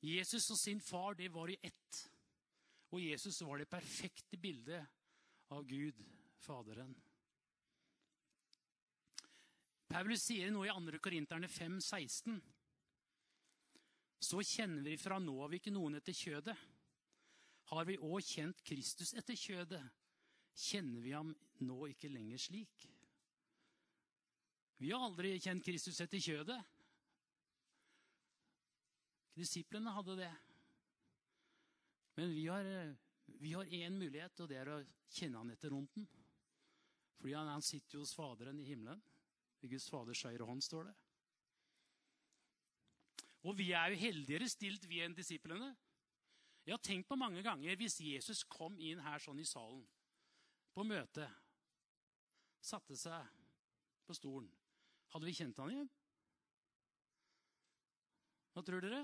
Jesus 0.01 0.49
og 0.51 0.57
sin 0.59 0.81
far 0.81 1.15
det 1.15 1.31
var 1.31 1.47
i 1.47 1.59
ett. 1.63 2.03
Og 2.91 2.99
Jesus 3.03 3.41
var 3.47 3.61
det 3.61 3.71
perfekte 3.71 4.37
bildet 4.37 4.83
av 5.55 5.63
Gud, 5.67 6.03
Faderen. 6.41 6.95
Paulus 9.91 10.23
sier 10.25 10.51
noe 10.51 10.67
i 10.67 10.73
2. 10.73 10.99
Korinterne 11.03 11.47
5, 11.47 11.79
16. 11.79 12.41
Så 14.21 14.41
kjenner 14.45 14.85
vi 14.85 14.97
fra 15.01 15.17
nå 15.19 15.33
av 15.43 15.53
ikke 15.57 15.73
noen 15.73 15.97
etter 15.97 16.13
kjødet. 16.13 16.57
Har 17.71 17.87
vi 17.87 17.97
òg 17.97 18.21
kjent 18.25 18.61
Kristus 18.67 19.15
etter 19.17 19.37
kjødet, 19.39 19.81
kjenner 20.57 21.01
vi 21.01 21.13
ham 21.15 21.31
nå 21.63 21.77
ikke 21.89 22.11
lenger 22.11 22.41
slik. 22.41 22.85
Vi 24.81 24.91
har 24.91 25.05
aldri 25.05 25.35
kjent 25.39 25.63
Kristus 25.65 26.01
etter 26.03 26.21
kjødet. 26.21 26.57
Disiplene 29.37 29.93
hadde 29.95 30.17
det. 30.19 30.31
Men 32.19 32.33
vi 32.35 32.47
har, 32.49 32.67
vi 33.39 33.53
har 33.53 33.65
én 33.65 33.97
mulighet, 33.97 34.41
og 34.43 34.49
det 34.49 34.57
er 34.59 34.73
å 34.73 34.81
kjenne 35.13 35.39
han 35.39 35.53
etter 35.53 35.73
ånden. 35.73 36.07
Fordi 37.21 37.37
han, 37.37 37.53
han 37.53 37.63
sitter 37.65 37.97
jo 37.97 38.03
hos 38.03 38.15
Faderen 38.17 38.59
i 38.59 38.67
himmelen. 38.67 39.01
I 39.61 39.69
Guds 39.69 39.87
Faders 39.93 40.25
høyre 40.25 40.45
hånd, 40.49 40.65
står 40.65 40.89
det. 40.89 40.97
Og 43.47 43.57
vi 43.57 43.71
er 43.73 43.91
jo 43.91 44.01
heldigere 44.01 44.49
stilt, 44.49 44.85
vi 44.89 45.01
enn 45.01 45.15
disiplene. 45.17 45.71
Jeg 46.65 46.75
har 46.75 46.83
tenkt 46.85 47.09
på 47.09 47.17
mange 47.17 47.41
ganger 47.43 47.77
hvis 47.79 47.99
Jesus 48.05 48.43
kom 48.45 48.77
inn 48.77 49.01
her 49.01 49.21
sånn 49.21 49.41
i 49.41 49.47
salen, 49.49 49.81
på 50.71 50.85
møte, 50.87 51.25
satte 52.61 52.95
seg 52.95 53.25
på 54.05 54.15
stolen 54.15 54.51
Hadde 55.11 55.27
vi 55.27 55.33
kjent 55.35 55.57
han 55.59 55.71
igjen? 55.73 55.89
Hva 58.53 58.61
tror 58.63 58.83
dere? 58.83 59.01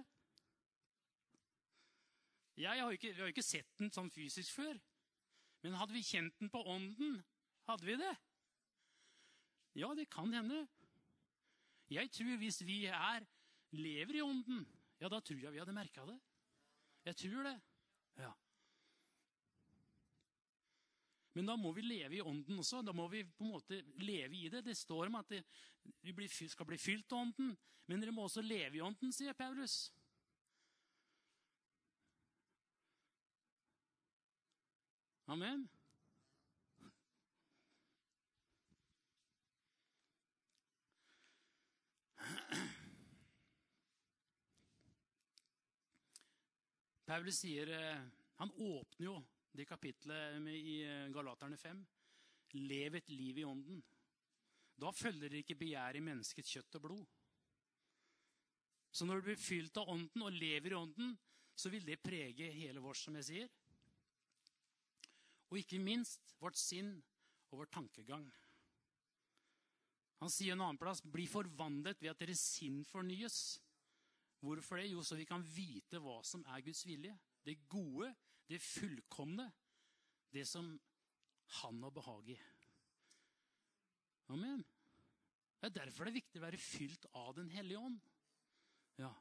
Jeg 2.58 2.80
har 2.80 2.96
ikke, 2.96 3.12
vi 3.12 3.22
har 3.22 3.34
ikke 3.34 3.44
sett 3.44 3.74
den 3.82 3.92
sånn 3.94 4.08
fysisk 4.14 4.56
før. 4.56 4.80
Men 5.66 5.76
hadde 5.76 5.98
vi 5.98 6.06
kjent 6.06 6.38
den 6.40 6.52
på 6.54 6.62
ånden, 6.64 7.20
hadde 7.68 7.86
vi 7.90 7.98
det? 8.00 8.14
Ja, 9.78 9.92
det 10.00 10.08
kan 10.14 10.32
hende. 10.34 10.64
Jeg 11.92 12.10
tror 12.16 12.40
hvis 12.42 12.62
vi 12.66 12.86
er, 12.88 13.28
lever 13.76 14.20
i 14.20 14.22
ånden, 14.24 14.66
ja, 14.98 15.10
da 15.10 15.20
tror 15.22 15.42
jeg 15.42 15.54
vi 15.54 15.60
hadde 15.62 15.76
merka 15.76 16.06
det. 16.08 16.18
Jeg 17.08 17.18
tror 17.22 17.48
det. 17.48 17.56
Ja. 18.20 18.32
Men 21.38 21.46
da 21.52 21.56
må 21.60 21.70
vi 21.76 21.84
leve 21.86 22.18
i 22.18 22.24
ånden 22.26 22.58
også. 22.58 22.82
Da 22.82 22.96
må 22.98 23.06
vi 23.12 23.22
på 23.24 23.46
en 23.46 23.54
måte 23.54 23.78
leve 24.02 24.40
i 24.40 24.50
det. 24.50 24.64
Det 24.66 24.74
står 24.78 25.12
om 25.12 25.20
at 25.20 25.36
vi 26.02 26.28
skal 26.50 26.66
bli 26.66 26.80
fylt 26.82 27.14
av 27.14 27.28
ånden. 27.28 27.54
Men 27.88 28.02
dere 28.02 28.12
må 28.16 28.26
også 28.26 28.42
leve 28.42 28.80
i 28.80 28.84
ånden, 28.84 29.14
sier 29.14 29.38
Paulus. 29.38 29.92
Amen. 35.28 35.68
Paulus 47.08 47.40
sier 47.40 47.70
eh, 47.72 48.08
Han 48.42 48.52
åpner 48.52 49.06
jo 49.06 49.18
det 49.56 49.66
kapitlet 49.66 50.42
i 50.52 50.82
eh, 50.84 51.06
Galaterne 51.16 51.58
5. 51.58 51.80
Lev 52.68 52.98
et 53.00 53.10
liv 53.10 53.40
i 53.40 53.46
ånden. 53.48 53.80
Da 54.78 54.92
følger 54.94 55.32
det 55.32 55.42
ikke 55.42 55.58
begjær 55.58 55.98
i 55.98 56.04
menneskets 56.04 56.52
kjøtt 56.52 56.78
og 56.78 56.84
blod. 56.84 57.06
Så 58.92 59.08
når 59.08 59.22
du 59.22 59.30
blir 59.30 59.40
fylt 59.40 59.80
av 59.80 59.90
ånden 59.94 60.26
og 60.26 60.36
lever 60.36 60.74
i 60.74 60.78
ånden, 60.78 61.16
så 61.58 61.72
vil 61.74 61.86
det 61.88 62.00
prege 62.04 62.52
hele 62.54 62.82
vårt, 62.84 63.00
som 63.00 63.16
jeg 63.18 63.28
sier. 63.28 63.50
Og 65.50 65.62
ikke 65.62 65.80
minst 65.82 66.36
vårt 66.42 66.60
sinn 66.60 66.92
og 67.50 67.62
vår 67.62 67.72
tankegang. 67.74 68.28
Han 70.22 70.34
sier 70.34 70.54
en 70.58 70.66
annen 70.66 70.82
plass 70.82 71.02
bli 71.06 71.28
forvandlet 71.30 72.02
ved 72.02 72.12
at 72.12 72.22
deres 72.22 72.42
sinn 72.42 72.84
fornyes. 72.90 73.58
Hvorfor 74.40 74.78
det? 74.78 74.92
Jo, 74.92 75.04
så 75.04 75.18
vi 75.18 75.26
kan 75.26 75.44
vite 75.56 76.00
hva 76.02 76.20
som 76.26 76.44
er 76.54 76.64
Guds 76.66 76.84
vilje. 76.86 77.14
Det 77.46 77.58
gode, 77.70 78.12
det 78.50 78.62
fullkomne. 78.62 79.48
Det 80.34 80.46
som 80.48 80.74
han 81.62 81.84
har 81.84 81.94
behag 81.96 82.30
i. 82.30 82.38
Amen. 84.36 84.66
Det 85.58 85.70
er 85.70 85.80
derfor 85.80 86.06
det 86.06 86.12
er 86.12 86.20
viktig 86.20 86.42
å 86.42 86.46
være 86.46 86.60
fylt 86.62 87.08
av 87.18 87.32
Den 87.38 87.50
hellige 87.50 87.80
ånd. 87.80 87.98
Ja. 89.00 89.14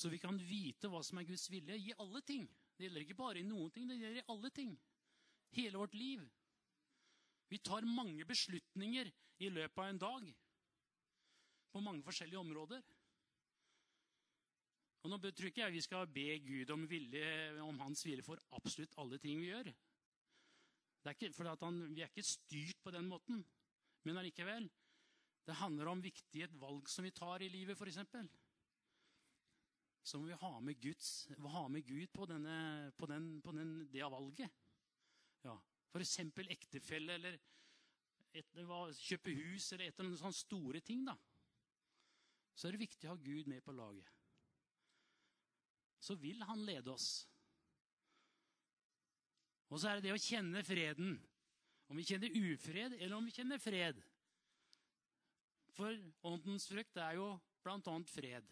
Så 0.00 0.08
vi 0.08 0.18
kan 0.20 0.38
vite 0.40 0.88
hva 0.88 1.02
som 1.04 1.20
er 1.20 1.28
Guds 1.28 1.46
vilje 1.52 1.76
i 1.76 1.94
alle 2.00 2.22
ting. 2.26 2.46
Det 2.76 2.86
gjelder 2.86 3.04
ikke 3.04 3.18
bare 3.18 3.40
i 3.40 3.46
noen 3.46 3.72
ting, 3.72 3.88
det 3.88 3.98
gjelder 4.00 4.22
i 4.22 4.28
alle 4.32 4.50
ting. 4.56 4.76
Hele 5.56 5.80
vårt 5.80 5.96
liv. 5.98 6.22
Vi 7.50 7.58
tar 7.58 7.84
mange 7.84 8.24
beslutninger 8.24 9.10
i 9.44 9.50
løpet 9.52 9.82
av 9.82 9.90
en 9.90 10.00
dag. 10.00 10.30
På 11.70 11.82
mange 11.84 12.02
forskjellige 12.02 12.40
områder. 12.40 12.82
Og 15.00 15.12
Nå 15.12 15.16
tror 15.22 15.48
ikke 15.48 15.62
jeg 15.62 15.72
vi 15.72 15.84
skal 15.84 16.10
be 16.12 16.26
Gud 16.44 16.70
om, 16.74 16.82
vilje, 16.88 17.28
om 17.64 17.78
hans 17.80 18.02
vilje 18.04 18.24
for 18.26 18.40
absolutt 18.56 18.98
alle 19.00 19.18
ting 19.22 19.40
vi 19.40 19.48
gjør. 19.48 19.70
Det 21.00 21.08
er 21.08 21.16
ikke, 21.16 21.32
for 21.32 21.48
han, 21.48 21.80
vi 21.94 22.02
er 22.04 22.10
ikke 22.10 22.26
styrt 22.26 22.82
på 22.84 22.92
den 22.92 23.08
måten. 23.08 23.40
Men 24.04 24.20
allikevel. 24.20 24.68
Det 25.46 25.56
handler 25.56 25.88
om 25.88 26.02
viktige 26.04 26.50
valg 26.60 26.88
som 26.92 27.06
vi 27.06 27.14
tar 27.16 27.42
i 27.42 27.48
livet, 27.48 27.80
f.eks. 27.80 27.98
Så 30.04 30.18
må 30.20 30.28
vi 30.28 30.36
ha 30.36 30.50
med, 30.60 30.76
Guds, 30.80 31.28
ha 31.54 31.64
med 31.68 31.86
Gud 31.86 32.12
på, 32.12 32.26
denne, 32.28 32.92
på, 32.96 33.08
den, 33.08 33.32
på 33.44 33.52
den, 33.56 33.72
det 33.92 34.04
valget. 34.04 34.52
Ja. 35.44 35.56
F.eks. 35.90 36.18
ektefelle 36.44 37.16
eller 37.16 37.40
et, 38.36 38.52
kjøpe 39.00 39.32
hus 39.34 39.72
eller 39.72 39.88
et 39.88 39.96
eller 39.96 40.10
annet 40.10 40.22
sånne 40.22 40.38
store 40.38 40.84
ting. 40.84 41.06
da. 41.08 41.16
Så 42.54 42.68
er 42.68 42.76
det 42.76 42.84
viktig 42.84 43.08
å 43.08 43.14
ha 43.14 43.22
Gud 43.24 43.48
med 43.50 43.62
på 43.64 43.74
laget. 43.74 44.08
Så 46.00 46.16
vil 46.20 46.40
han 46.48 46.64
lede 46.64 46.92
oss. 46.92 47.10
Og 49.70 49.78
så 49.78 49.90
er 49.90 49.98
det 49.98 50.08
det 50.08 50.16
å 50.16 50.22
kjenne 50.22 50.62
freden. 50.66 51.18
Om 51.90 51.98
vi 51.98 52.06
kjenner 52.06 52.34
ufred, 52.34 52.96
eller 52.98 53.16
om 53.16 53.26
vi 53.26 53.34
kjenner 53.34 53.60
fred. 53.62 53.98
For 55.74 55.94
åndens 56.26 56.66
frukt 56.70 56.98
er 56.98 57.18
jo 57.18 57.32
bl.a. 57.64 57.96
fred. 58.10 58.46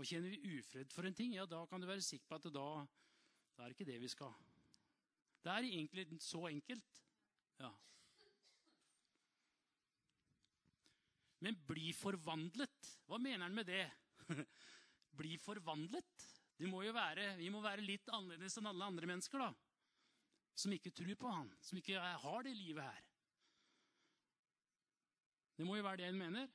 Og 0.00 0.08
kjenner 0.08 0.32
vi 0.32 0.58
ufred 0.58 0.92
for 0.92 1.06
en 1.06 1.16
ting, 1.16 1.34
ja, 1.36 1.46
da 1.48 1.64
kan 1.70 1.80
du 1.80 1.86
være 1.88 2.04
sikker 2.04 2.26
på 2.28 2.40
at 2.40 2.48
da, 2.54 2.66
da 3.56 3.64
er 3.64 3.70
det 3.70 3.76
ikke 3.76 3.88
det 3.92 4.00
vi 4.02 4.10
skal. 4.10 4.32
Det 5.42 5.52
er 5.52 5.68
egentlig 5.68 6.06
så 6.22 6.46
enkelt. 6.48 7.00
Ja. 7.60 7.70
Men 11.42 11.58
bli 11.66 11.90
forvandlet. 11.96 12.92
Hva 13.10 13.18
mener 13.18 13.46
han 13.46 13.56
med 13.56 13.66
det? 13.66 13.84
bli 15.20 15.36
forvandlet? 15.42 16.28
Må 16.70 16.84
være, 16.94 17.32
vi 17.40 17.48
må 17.50 17.58
være 17.64 17.82
litt 17.82 18.06
annerledes 18.14 18.54
enn 18.60 18.68
alle 18.70 18.86
andre 18.86 19.08
mennesker. 19.10 19.42
da 19.42 19.50
som 20.54 20.72
ikke 20.74 20.92
tror 20.94 21.14
på 21.18 21.30
han, 21.32 21.48
som 21.64 21.78
ikke 21.80 22.00
har 22.00 22.44
det 22.44 22.52
livet 22.56 22.84
her. 22.84 23.08
Det 25.56 25.66
må 25.66 25.76
jo 25.76 25.86
være 25.86 26.02
det 26.02 26.10
han 26.10 26.20
mener. 26.20 26.50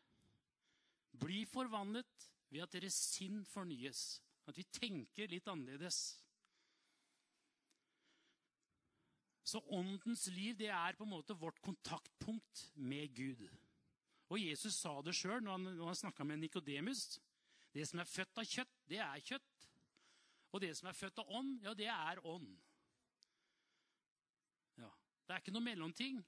Bli 1.18 1.44
forvandlet 1.50 2.30
ved 2.52 2.64
at 2.66 2.78
deres 2.78 2.98
sinn 3.16 3.44
fornyes. 3.46 4.22
At 4.48 4.58
vi 4.58 4.66
tenker 4.72 5.30
litt 5.32 5.48
annerledes. 5.52 6.00
Så 9.48 9.62
åndens 9.72 10.28
liv 10.36 10.58
det 10.60 10.70
er 10.74 10.98
på 10.98 11.06
en 11.08 11.14
måte 11.14 11.36
vårt 11.40 11.60
kontaktpunkt 11.64 12.68
med 12.76 13.14
Gud. 13.16 13.44
Og 14.28 14.42
Jesus 14.42 14.76
sa 14.76 14.98
det 15.06 15.16
sjøl 15.16 15.40
når 15.44 15.54
han, 15.56 15.68
når 15.78 15.92
han 15.92 16.00
snakka 16.02 16.26
med 16.28 16.42
Nikodemus. 16.42 17.20
Det 17.74 17.86
som 17.88 18.02
er 18.02 18.10
født 18.10 18.42
av 18.42 18.48
kjøtt, 18.48 18.80
det 18.90 19.00
er 19.04 19.24
kjøtt. 19.24 19.68
Og 20.56 20.64
det 20.64 20.74
som 20.80 20.90
er 20.90 20.98
født 20.98 21.22
av 21.22 21.36
ånd, 21.38 21.60
ja, 21.64 21.76
det 21.78 21.92
er 21.92 22.24
ånd. 22.28 22.50
Det 25.28 25.36
er 25.36 25.44
ikke 25.44 25.52
noe 25.52 25.66
mellomting. 25.66 26.20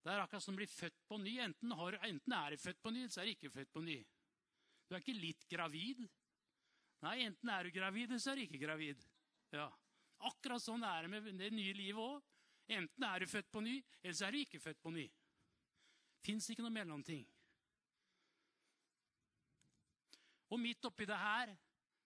Det 0.00 0.14
er 0.14 0.22
akkurat 0.22 0.40
som 0.40 0.56
å 0.56 0.60
bli 0.62 0.68
født 0.70 1.02
på 1.10 1.18
ny. 1.20 1.34
Enten, 1.44 1.74
har, 1.76 1.98
enten 2.08 2.34
er 2.38 2.54
du 2.54 2.62
født 2.62 2.80
på 2.80 2.92
ny, 2.94 3.02
så 3.12 3.20
er 3.20 3.28
du 3.28 3.34
ikke 3.34 3.52
født 3.52 3.74
på 3.74 3.82
ny. 3.84 3.98
Du 4.88 4.96
er 4.96 5.02
ikke 5.02 5.18
litt 5.18 5.44
gravid. 5.50 6.00
Nei, 7.04 7.18
enten 7.26 7.52
er 7.52 7.68
du 7.68 7.74
gravid, 7.74 8.08
eller 8.08 8.22
så 8.24 8.32
er 8.32 8.40
du 8.40 8.46
ikke 8.46 8.62
gravid. 8.62 9.04
Ja. 9.52 9.68
Akkurat 10.24 10.64
sånn 10.64 10.86
er 10.88 11.04
det 11.04 11.12
med 11.12 11.28
det 11.36 11.52
nye 11.52 11.76
livet 11.76 12.00
òg. 12.00 12.32
Enten 12.78 13.04
er 13.10 13.20
du 13.20 13.28
født 13.28 13.52
på 13.52 13.60
ny, 13.64 13.76
eller 14.00 14.16
så 14.16 14.26
er 14.26 14.34
du 14.34 14.40
ikke 14.40 14.62
født 14.64 14.80
på 14.80 14.92
ny. 14.96 15.04
Fins 16.24 16.50
ikke 16.50 16.64
noe 16.64 16.74
mellomting. 16.74 17.24
Og 20.48 20.60
midt 20.60 20.84
oppi 20.88 21.06
det 21.08 21.18
her 21.18 21.52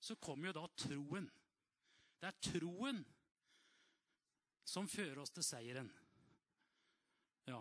så 0.03 0.17
kommer 0.19 0.51
jo 0.51 0.57
da 0.57 0.65
troen. 0.77 1.29
Det 2.19 2.29
er 2.29 2.41
troen 2.51 3.03
som 4.67 4.89
fører 4.91 5.21
oss 5.23 5.31
til 5.35 5.47
seieren. 5.47 5.91
Ja. 7.47 7.61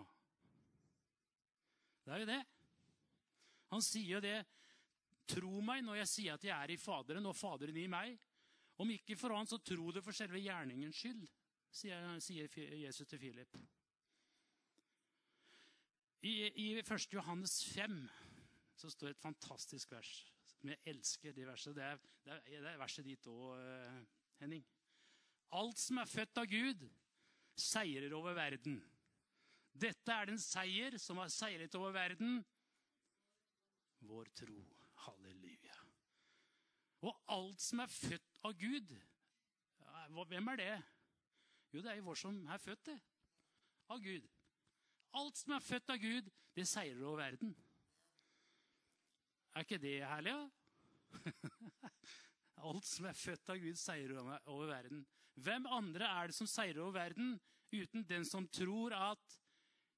Det 2.02 2.14
er 2.14 2.22
jo 2.22 2.28
det. 2.30 2.40
Han 3.72 3.84
sier 3.84 4.16
jo 4.16 4.22
det. 4.22 4.40
Tro 5.32 5.62
meg 5.64 5.84
når 5.86 6.02
jeg 6.02 6.10
sier 6.10 6.36
at 6.36 6.44
jeg 6.44 6.54
er 6.54 6.74
i 6.74 6.80
Faderen, 6.80 7.26
og 7.30 7.36
Faderen 7.38 7.78
i 7.78 7.86
meg. 7.90 8.18
Om 8.82 8.90
ikke 8.90 9.16
for 9.16 9.34
annet, 9.36 9.52
så 9.52 9.60
tro 9.62 9.92
det 9.94 10.02
for 10.04 10.16
selve 10.16 10.40
gjerningens 10.42 10.98
skyld, 10.98 11.22
sier 11.72 12.58
Jesus 12.82 13.06
til 13.08 13.20
Philip. 13.22 13.56
I, 16.22 16.32
I 16.54 16.66
1. 16.78 17.12
Johannes 17.12 17.64
5 17.74 18.08
så 18.78 18.90
står 18.90 19.10
et 19.10 19.22
fantastisk 19.22 19.90
vers. 19.90 20.10
Jeg 20.62 20.78
elsker 20.86 21.34
det 21.34 21.46
verset. 21.46 21.74
Det 21.74 21.82
er, 21.82 21.98
det 22.24 22.32
er, 22.32 22.42
det 22.62 22.70
er 22.70 22.78
verset 22.78 23.06
ditt 23.06 23.26
òg, 23.26 23.56
eh, 23.58 23.96
Henning. 24.42 24.62
Alt 25.58 25.82
som 25.82 25.98
er 25.98 26.08
født 26.08 26.38
av 26.38 26.46
Gud, 26.50 26.84
seirer 27.58 28.14
over 28.16 28.36
verden. 28.38 28.78
Dette 29.72 30.14
er 30.14 30.30
den 30.30 30.38
seier 30.40 30.96
som 31.02 31.18
har 31.18 31.32
seiret 31.32 31.74
over 31.78 31.94
verden. 31.94 32.38
Vår 34.06 34.30
tro. 34.38 34.60
Halleluja. 35.02 35.78
Og 37.02 37.18
alt 37.34 37.62
som 37.62 37.82
er 37.82 37.90
født 37.90 38.44
av 38.46 38.54
Gud 38.58 38.94
Hvem 40.28 40.48
er 40.52 40.58
det? 40.60 40.72
Jo, 41.72 41.80
det 41.80 41.90
er 41.90 41.96
jo 41.96 42.04
vår 42.04 42.18
som 42.20 42.36
er 42.52 42.60
født, 42.60 42.86
det. 42.86 42.98
Av 43.88 44.00
Gud. 44.02 44.26
Alt 45.20 45.36
som 45.36 45.54
er 45.56 45.64
født 45.64 45.92
av 45.92 46.00
Gud, 46.00 46.28
det 46.56 46.66
seirer 46.68 47.04
over 47.04 47.20
verden. 47.20 47.54
Er 49.52 49.66
ikke 49.66 49.80
det 49.80 49.98
herlig, 50.08 50.32
da? 50.32 50.48
Alt 52.68 52.86
som 52.88 53.08
er 53.10 53.18
født 53.18 53.50
av 53.52 53.60
Gud, 53.60 53.76
seirer 53.76 54.20
over 54.22 54.70
verden. 54.70 55.02
Hvem 55.42 55.66
andre 55.72 56.08
er 56.08 56.30
det 56.30 56.36
som 56.36 56.48
seirer 56.48 56.80
over 56.84 56.96
verden 56.96 57.34
uten 57.72 58.04
den 58.08 58.24
som 58.28 58.46
tror 58.52 58.94
at 58.96 59.38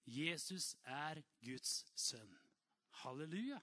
Jesus 0.07 0.73
er 0.85 1.21
Guds 1.45 1.83
sønn? 1.99 2.35
Halleluja. 3.03 3.61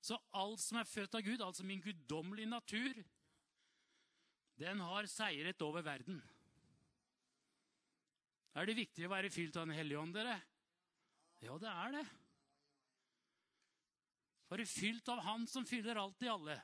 Så 0.00 0.16
alt 0.32 0.62
som 0.62 0.78
er 0.80 0.88
født 0.88 1.18
av 1.18 1.24
Gud, 1.26 1.42
altså 1.42 1.66
min 1.66 1.82
guddommelige 1.82 2.48
natur, 2.48 3.00
den 4.58 4.80
har 4.80 5.06
seiret 5.10 5.62
over 5.62 5.82
verden. 5.82 6.22
Er 8.56 8.68
det 8.68 8.78
viktig 8.78 9.06
å 9.06 9.12
være 9.12 9.30
fylt 9.32 9.56
av 9.56 9.68
Den 9.68 9.76
hellige 9.76 10.00
ånd, 10.00 10.16
dere? 10.16 10.38
Ja, 11.44 11.58
det 11.60 11.70
er 11.70 11.94
det. 11.98 12.06
Være 14.48 14.66
fylt 14.66 15.08
av 15.12 15.20
Han 15.26 15.46
som 15.50 15.66
fyller 15.68 16.00
alt 16.00 16.22
i 16.24 16.30
alle. 16.32 16.56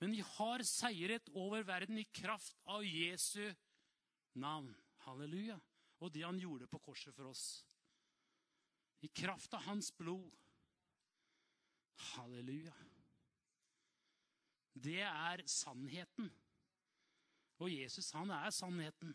Men 0.00 0.14
vi 0.16 0.22
har 0.24 0.64
seiret 0.64 1.28
over 1.36 1.66
verden 1.68 1.98
i 2.00 2.06
kraft 2.08 2.56
av 2.72 2.84
Jesu 2.86 3.50
navn. 4.40 4.72
Halleluja. 5.04 5.58
Og 6.00 6.12
det 6.12 6.24
han 6.24 6.40
gjorde 6.40 6.68
på 6.72 6.80
korset 6.80 7.12
for 7.12 7.28
oss. 7.28 7.44
I 9.04 9.10
kraft 9.12 9.52
av 9.56 9.66
hans 9.68 9.92
blod. 9.96 10.32
Halleluja. 12.14 12.72
Det 14.72 15.02
er 15.04 15.44
sannheten. 15.44 16.30
Og 17.60 17.68
Jesus, 17.68 18.08
han 18.16 18.32
er 18.32 18.48
sannheten. 18.56 19.12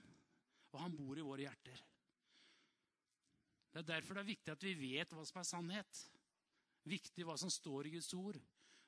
Og 0.75 0.81
han 0.83 0.95
bor 0.97 1.17
i 1.17 1.23
våre 1.23 1.45
hjerter. 1.47 1.83
Det 3.71 3.81
er 3.81 3.87
derfor 3.95 4.15
det 4.15 4.25
er 4.25 4.33
viktig 4.33 4.51
at 4.53 4.67
vi 4.67 4.75
vet 4.79 5.15
hva 5.15 5.23
som 5.27 5.39
er 5.39 5.47
sannhet. 5.47 6.03
Viktig 6.85 7.25
hva 7.27 7.35
som 7.39 7.51
står 7.51 7.87
i 7.87 7.95
Guds 7.95 8.11
ord 8.15 8.39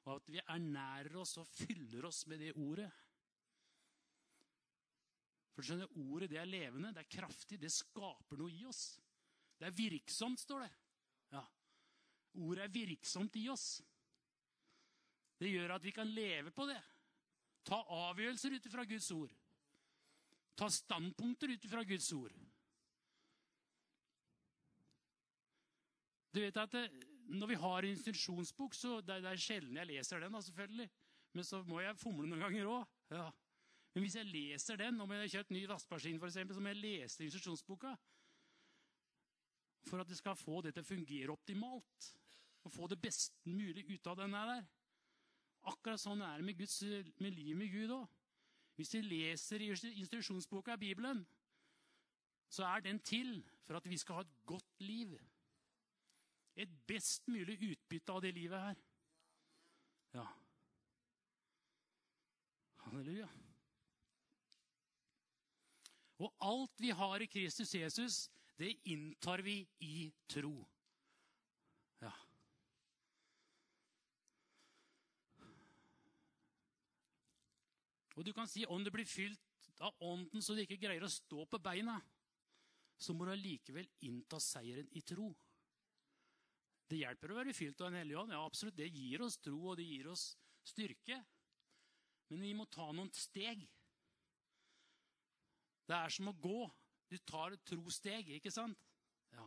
og 0.07 0.21
at 0.21 0.31
vi 0.31 0.39
ernærer 0.39 1.17
oss 1.19 1.35
og 1.41 1.49
fyller 1.51 2.07
oss 2.07 2.23
med 2.31 2.39
det 2.39 2.53
ordet. 2.55 2.87
For 5.51 5.63
du 5.63 5.67
skjønner, 5.67 5.97
Ordet 6.07 6.29
det 6.31 6.39
er 6.39 6.47
levende, 6.47 6.93
det 6.95 7.03
er 7.03 7.11
kraftig, 7.17 7.59
det 7.59 7.73
skaper 7.73 8.39
noe 8.39 8.53
i 8.53 8.63
oss. 8.69 8.83
Det 9.57 9.67
er 9.67 9.75
virksomt, 9.75 10.39
står 10.39 10.63
det. 10.63 10.71
Ja. 11.33 11.41
Ordet 12.45 12.67
er 12.67 12.75
virksomt 12.75 13.35
i 13.41 13.47
oss. 13.51 13.67
Det 15.37 15.49
gjør 15.51 15.75
at 15.75 15.83
vi 15.83 15.91
kan 15.93 16.07
leve 16.07 16.53
på 16.55 16.69
det. 16.69 16.79
Ta 17.67 17.81
avgjørelser 18.07 18.55
ut 18.55 18.69
ifra 18.69 18.85
Guds 18.87 19.09
ord. 19.11 19.33
Ta 20.57 20.69
standpunkter 20.73 21.53
ut 21.53 21.65
fra 21.69 21.83
Guds 21.85 22.09
ord. 22.17 22.33
Du 26.33 26.41
vet 26.41 26.57
at 26.57 26.73
det, 26.73 26.85
når 27.33 27.51
vi 27.51 27.59
har 27.61 27.83
en 27.83 27.93
instruksjonsbok, 27.93 28.75
så 28.75 28.99
det, 29.01 29.21
det 29.23 29.31
er 29.31 29.41
sjelden 29.41 29.77
jeg 29.79 29.89
leser 29.89 30.23
den, 30.23 30.33
da, 30.33 30.41
selvfølgelig. 30.43 30.87
Men 31.37 31.45
så 31.45 31.61
må 31.67 31.81
jeg 31.83 31.99
fomle 31.99 32.29
noen 32.29 32.43
ganger 32.45 32.69
òg. 32.71 32.95
Ja. 33.13 33.27
Men 33.93 34.05
hvis 34.05 34.17
jeg 34.19 34.29
leser 34.29 34.79
den, 34.79 34.99
om 35.01 35.11
jeg 35.13 35.23
har 35.23 35.33
kjøpt 35.35 35.53
ny 35.55 35.63
vaskemaskin, 35.69 36.19
f.eks., 36.21 36.39
så 36.53 36.61
må 36.61 36.73
jeg 36.73 36.81
lese 36.81 37.25
instruksjonsboka. 37.25 37.93
For 39.87 40.03
at 40.03 40.11
jeg 40.11 40.19
skal 40.19 40.37
få 40.37 40.61
det 40.65 40.75
til 40.75 40.85
å 40.85 40.89
fungere 40.89 41.33
optimalt. 41.33 42.09
Og 42.67 42.73
få 42.73 42.89
det 42.91 42.99
best 43.01 43.37
mulig 43.47 43.85
ut 43.89 44.09
av 44.11 44.19
den 44.19 44.35
der. 44.35 44.67
Akkurat 45.71 46.01
sånn 46.01 46.21
er 46.25 46.39
det 46.39 46.47
med, 46.47 46.59
Guds, 46.59 46.81
med 47.23 47.33
livet 47.33 47.59
med 47.59 47.73
Gud 47.73 47.93
òg. 47.95 48.16
Hvis 48.77 48.93
vi 48.93 49.01
leser 49.01 49.63
instruksjonsboka 49.65 50.75
i 50.77 50.83
Bibelen, 50.85 51.23
så 52.49 52.65
er 52.65 52.85
den 52.85 52.99
til 52.99 53.41
for 53.65 53.79
at 53.79 53.89
vi 53.89 53.97
skal 53.97 54.19
ha 54.19 54.21
et 54.23 54.35
godt 54.45 54.85
liv 54.85 55.17
et 56.57 56.77
best 56.89 57.27
mulig 57.29 57.57
utbytte 57.71 58.13
av 58.13 58.23
det 58.25 58.33
livet 58.33 58.61
her. 58.61 58.79
Ja. 60.17 60.25
Halleluja. 62.87 63.27
Og 66.17 66.33
alt 66.41 66.81
vi 66.81 66.89
har 66.97 67.21
i 67.21 67.29
Kristus 67.29 67.75
Jesus, 67.77 68.23
det 68.57 68.73
inntar 68.89 69.43
vi 69.45 69.59
i 69.85 70.09
tro. 70.33 70.55
Og 78.17 78.25
du 78.25 78.33
kan 78.33 78.49
si 78.49 78.65
om 78.65 78.83
du 78.83 78.89
blir 78.93 79.05
fylt 79.05 79.69
av 79.85 79.93
ånden 80.01 80.41
så 80.41 80.55
du 80.57 80.63
ikke 80.63 80.79
greier 80.81 81.05
å 81.05 81.11
stå 81.11 81.45
på 81.45 81.59
beina, 81.61 81.99
så 82.97 83.13
må 83.13 83.27
du 83.27 83.35
allikevel 83.35 83.85
innta 84.07 84.39
seieren 84.41 84.89
i 84.97 85.03
tro. 85.05 85.29
Det 86.87 87.01
hjelper 87.03 87.31
å 87.31 87.37
være 87.37 87.53
fylt 87.53 87.81
av 87.83 87.91
Den 87.91 87.99
hellige 88.01 88.21
ånd. 88.23 88.33
Ja, 88.33 88.41
absolutt. 88.47 88.77
Det 88.79 88.87
gir 88.89 89.21
oss 89.21 89.37
tro, 89.43 89.59
og 89.69 89.77
det 89.77 89.85
gir 89.85 90.07
oss 90.09 90.31
styrke. 90.65 91.19
Men 92.31 92.43
vi 92.47 92.53
må 92.57 92.65
ta 92.71 92.87
noen 92.91 93.11
steg. 93.13 93.61
Det 95.87 95.95
er 95.95 96.15
som 96.15 96.31
å 96.31 96.35
gå. 96.41 96.63
Du 97.11 97.17
tar 97.27 97.53
et 97.55 97.63
trosteg, 97.67 98.31
ikke 98.39 98.51
sant? 98.51 98.79
Ja. 99.35 99.45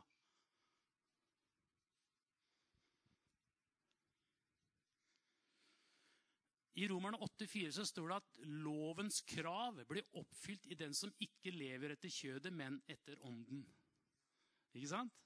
I 6.81 6.87
Romerne 6.89 7.19
8,4 7.21 7.71
så 7.77 7.85
står 7.85 8.09
det 8.09 8.17
at 8.17 8.37
lovens 8.65 9.21
krav 9.29 9.83
blir 9.89 10.07
oppfylt 10.17 10.65
i 10.73 10.79
den 10.81 10.95
som 10.97 11.13
ikke 11.21 11.53
lever 11.53 11.93
etter 11.93 12.13
kjødet, 12.15 12.53
men 12.57 12.79
etter 12.89 13.21
ånden. 13.29 13.67
Ikke 14.73 14.89
sant? 14.89 15.19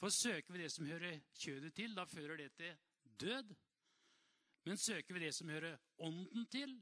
For 0.00 0.10
søker 0.10 0.56
vi 0.56 0.64
det 0.64 0.72
som 0.74 0.88
hører 0.88 1.20
kjødet 1.38 1.70
til, 1.76 1.94
da 1.94 2.04
fører 2.10 2.42
det 2.42 2.50
til 2.58 2.74
død. 3.22 3.54
Men 4.66 4.82
søker 4.82 5.14
vi 5.14 5.22
det 5.22 5.32
som 5.36 5.54
hører 5.54 5.78
ånden 6.02 6.50
til, 6.50 6.74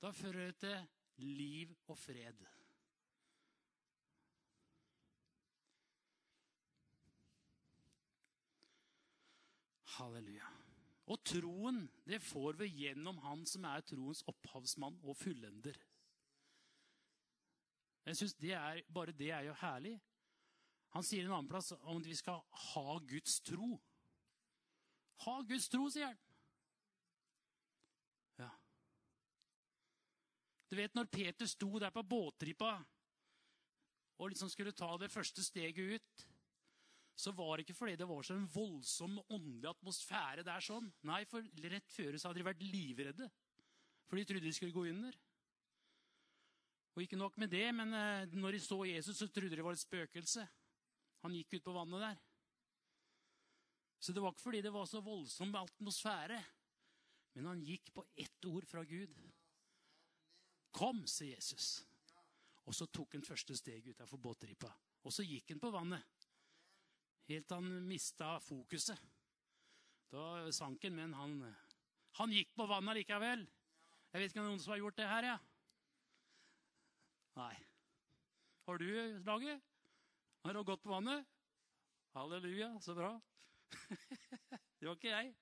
da 0.00 0.10
fører 0.16 0.48
det 0.48 0.58
til 0.64 1.28
liv 1.36 1.76
og 1.86 1.98
fred. 1.98 2.40
Halleluja. 9.94 10.63
Og 11.12 11.20
troen, 11.26 11.82
det 12.08 12.22
får 12.24 12.56
vi 12.62 12.70
gjennom 12.80 13.18
Han 13.26 13.44
som 13.48 13.66
er 13.68 13.84
troens 13.84 14.22
opphavsmann 14.30 14.96
og 15.04 15.16
fullender. 15.20 15.76
Jeg 18.04 18.16
synes 18.16 18.34
det 18.40 18.52
er, 18.52 18.80
Bare 18.88 19.12
det 19.12 19.30
er 19.30 19.48
jo 19.48 19.56
herlig. 19.60 19.98
Han 20.94 21.04
sier 21.04 21.26
en 21.26 21.34
annen 21.34 21.50
plass 21.50 21.72
om 21.74 21.98
at 21.98 22.06
vi 22.06 22.16
skal 22.16 22.40
ha 22.70 22.98
Guds 23.10 23.40
tro. 23.44 23.74
Ha 25.24 25.34
Guds 25.48 25.68
tro, 25.68 25.88
sier 25.90 26.06
han. 26.06 26.20
Ja. 28.38 28.50
Du 30.70 30.76
vet 30.78 30.94
når 30.94 31.10
Peter 31.10 31.50
sto 31.50 31.72
der 31.82 31.92
på 31.94 32.04
båttrippa 32.06 32.76
og 34.18 34.30
liksom 34.30 34.48
skulle 34.48 34.72
ta 34.76 34.92
det 35.00 35.10
første 35.10 35.42
steget 35.44 35.98
ut 35.98 36.26
så 37.14 37.30
var 37.30 37.56
det 37.56 37.64
ikke 37.64 37.76
fordi 37.78 37.94
det 37.98 38.08
var 38.10 38.26
så 38.26 38.34
en 38.34 38.48
voldsom 38.50 39.20
åndelig 39.28 39.70
atmosfære 39.70 40.42
der 40.46 40.64
sånn. 40.64 40.88
Nei, 41.06 41.22
for 41.30 41.46
rett 41.70 41.92
før 41.94 42.18
så 42.18 42.30
hadde 42.30 42.42
de 42.42 42.48
vært 42.48 42.64
livredde. 42.66 43.28
For 44.08 44.18
de 44.18 44.26
trodde 44.26 44.48
de 44.48 44.54
skulle 44.56 44.74
gå 44.74 44.88
under. 44.90 45.14
Og 46.94 47.02
ikke 47.02 47.18
nok 47.18 47.38
med 47.42 47.50
det, 47.54 47.66
men 47.74 47.94
eh, 47.94 48.34
når 48.34 48.56
de 48.56 48.62
så 48.62 48.80
Jesus, 48.86 49.18
så 49.18 49.28
trodde 49.28 49.54
de 49.54 49.58
det 49.58 49.66
var 49.66 49.78
et 49.78 49.82
spøkelse. 49.82 50.44
Han 51.24 51.38
gikk 51.38 51.56
ut 51.56 51.66
på 51.66 51.74
vannet 51.74 52.02
der. 52.02 52.18
Så 54.02 54.12
det 54.12 54.22
var 54.22 54.34
ikke 54.34 54.44
fordi 54.44 54.60
det 54.62 54.74
var 54.74 54.86
så 54.86 55.00
voldsom 55.00 55.54
atmosfære. 55.58 56.42
Men 57.34 57.50
han 57.50 57.62
gikk 57.66 57.90
på 57.94 58.04
ett 58.14 58.46
ord 58.50 58.66
fra 58.68 58.84
Gud. 58.86 59.14
Kom, 60.74 61.02
sier 61.06 61.34
Jesus. 61.34 61.80
Og 62.66 62.74
så 62.74 62.86
tok 62.90 63.16
han 63.16 63.26
første 63.26 63.56
steg 63.58 63.86
utafor 63.90 64.20
båtripa. 64.22 64.70
Og 65.04 65.14
så 65.14 65.24
gikk 65.26 65.54
han 65.54 65.62
på 65.62 65.72
vannet. 65.74 66.23
Helt 67.30 67.46
til 67.48 67.56
han 67.56 67.86
mista 67.88 68.34
fokuset. 68.44 69.00
Da 70.12 70.24
sank 70.52 70.82
han, 70.84 70.96
men 70.98 71.14
han, 71.16 71.38
han 72.20 72.34
gikk 72.34 72.52
på 72.54 72.66
vannet 72.68 73.00
likevel. 73.00 73.46
Jeg 74.12 74.20
vet 74.20 74.30
ikke 74.30 74.42
om 74.42 74.50
noen 74.52 74.60
som 74.62 74.74
har 74.74 74.82
gjort 74.82 74.98
det 75.00 75.06
her, 75.10 75.28
ja? 75.32 75.38
Nei. 77.40 77.54
Har 78.68 78.78
du, 78.78 78.90
Lage? 79.26 79.56
Har 80.44 80.54
du 80.54 80.62
gått 80.68 80.84
på 80.84 80.92
vannet? 80.92 81.24
Halleluja, 82.14 82.68
så 82.84 82.94
bra. 82.94 83.10
det 84.78 84.86
var 84.86 84.94
ikke 84.94 85.10
jeg. 85.10 85.32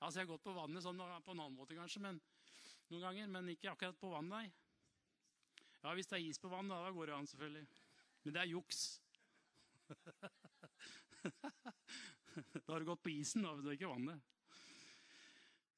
Altså, 0.00 0.18
Jeg 0.18 0.26
har 0.26 0.32
gått 0.32 0.44
på 0.48 0.56
vannet 0.56 0.82
sånn 0.84 0.98
på 0.98 1.36
en 1.36 1.44
annen 1.44 1.54
måte, 1.56 1.76
kanskje, 1.78 2.02
men 2.02 2.18
noen 2.90 3.04
ganger, 3.04 3.30
men 3.30 3.52
ikke 3.52 3.70
akkurat 3.70 4.00
på 4.00 4.10
vannet, 4.10 4.32
nei. 4.32 5.66
Ja, 5.84 5.92
Hvis 5.94 6.08
det 6.10 6.18
er 6.18 6.26
is 6.26 6.40
på 6.42 6.50
vannet, 6.50 6.74
da 6.74 6.90
går 6.96 7.12
det 7.12 7.14
an, 7.20 7.28
selvfølgelig. 7.30 7.66
Men 8.24 8.34
det 8.34 8.42
er 8.42 8.52
juks. 8.56 8.82
da 12.64 12.72
har 12.72 12.80
du 12.80 12.88
gått 12.88 13.04
på 13.04 13.12
isen, 13.14 13.44
da, 13.46 13.54
hvis 13.54 13.66
du 13.66 13.72
ikke 13.74 13.90
vannet. 13.90 14.20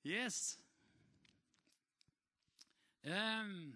Yes. 0.06 0.58
Um, 3.02 3.72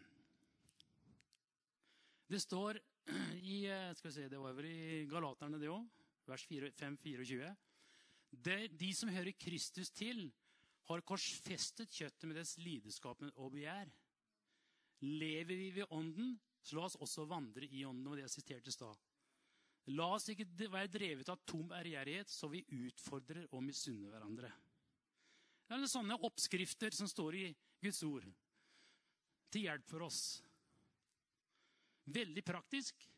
det 2.31 2.41
står 2.43 2.79
i 3.55 3.65
skal 3.97 4.09
vi 4.09 4.15
se, 4.15 4.29
Det 4.29 4.41
var 4.41 4.55
vel 4.57 4.69
i 4.71 5.03
Galaterne, 5.11 5.61
det 5.61 5.71
òg. 5.73 5.85
Vers 6.29 6.47
5-24. 6.47 7.51
De 8.79 8.91
som 8.95 9.11
hører 9.11 9.35
Kristus 9.37 9.91
til, 9.91 10.31
har 10.89 11.05
korsfestet 11.07 11.91
kjøttet 11.93 12.29
med 12.29 12.39
dets 12.39 12.57
lidenskap 12.63 13.21
og 13.35 13.53
begjær. 13.55 13.91
Lever 15.03 15.59
vi 15.59 15.71
ved 15.77 15.91
Ånden, 15.91 16.37
så 16.63 16.79
la 16.79 16.87
oss 16.87 16.99
også 17.03 17.27
vandre 17.27 17.67
i 17.67 17.85
Ånden. 17.85 18.07
og 18.07 18.17
det 18.17 18.27
jeg 18.27 18.37
siterte 18.37 18.71
i 18.71 18.75
stad. 18.75 19.12
La 19.91 20.07
oss 20.15 20.29
ikke 20.31 20.47
være 20.71 20.91
drevet 20.93 21.31
av 21.33 21.41
tom 21.49 21.73
ærgjerrighet, 21.75 22.31
så 22.31 22.47
vi 22.53 22.63
utfordrer 22.87 23.49
og 23.51 23.65
misunner 23.67 24.13
hverandre. 24.15 24.53
Det 25.67 25.75
er 25.75 25.91
sånne 25.91 26.19
oppskrifter 26.29 26.95
som 26.95 27.09
står 27.11 27.39
i 27.41 27.47
Guds 27.83 28.03
ord, 28.07 28.27
til 29.51 29.67
hjelp 29.67 29.89
for 29.89 30.07
oss. 30.07 30.23
Veldig 32.13 32.45
praktisk. 32.47 33.09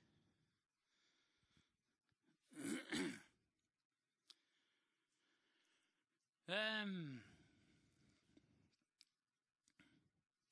Um, 6.45 7.21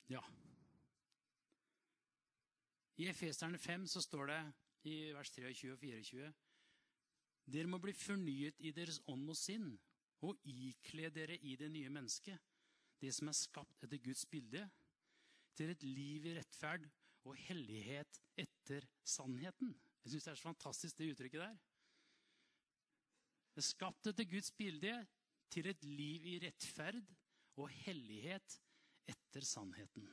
ja. 0.08 0.22
I 2.96 3.08
Efeserne 3.08 3.58
5 3.58 3.86
så 3.86 4.02
står 4.04 4.26
det 4.26 4.40
i 4.88 5.12
vers 5.14 5.30
23 5.34 5.72
og 5.72 5.80
24. 5.80 6.32
Dere 7.52 7.70
må 7.70 7.78
bli 7.82 7.94
fornyet 7.96 8.60
i 8.62 8.72
deres 8.74 9.00
ånd 9.10 9.28
og 9.30 9.38
sinn 9.38 9.72
og 10.22 10.38
ikle 10.46 11.10
dere 11.10 11.36
i 11.42 11.56
det 11.58 11.68
nye 11.74 11.90
mennesket, 11.90 12.38
det 13.02 13.10
som 13.14 13.30
er 13.30 13.38
skapt 13.38 13.82
etter 13.82 13.98
Guds 14.02 14.24
bilde, 14.30 14.62
til 15.58 15.72
et 15.72 15.82
liv 15.84 16.26
i 16.30 16.36
rettferd 16.38 16.86
og 17.28 17.34
hellighet 17.36 18.20
etter 18.40 18.86
sannheten. 19.04 19.74
Jeg 20.02 20.14
syns 20.14 20.24
det 20.24 20.32
er 20.32 20.40
så 20.40 20.48
fantastisk, 20.48 20.98
det 20.98 21.10
uttrykket 21.12 21.42
der. 21.42 21.58
Det 23.52 23.60
er 23.60 23.68
skapt 23.68 24.08
etter 24.08 24.30
Guds 24.30 24.50
bilde 24.56 24.94
til 25.52 25.68
et 25.68 25.84
liv 25.84 26.24
i 26.30 26.38
rettferd 26.42 27.02
og 27.60 27.68
hellighet 27.82 28.56
etter 29.12 29.44
sannheten. 29.44 30.06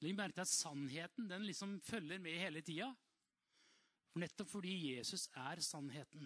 Legg 0.00 0.16
merke 0.16 0.38
til 0.38 0.46
at 0.46 0.52
sannheten 0.52 1.28
den 1.28 1.44
liksom 1.44 1.76
følger 1.84 2.20
med 2.22 2.38
hele 2.40 2.62
tida. 2.64 2.88
For 4.10 4.22
nettopp 4.22 4.48
fordi 4.50 4.74
Jesus 4.94 5.28
er 5.36 5.60
sannheten. 5.62 6.24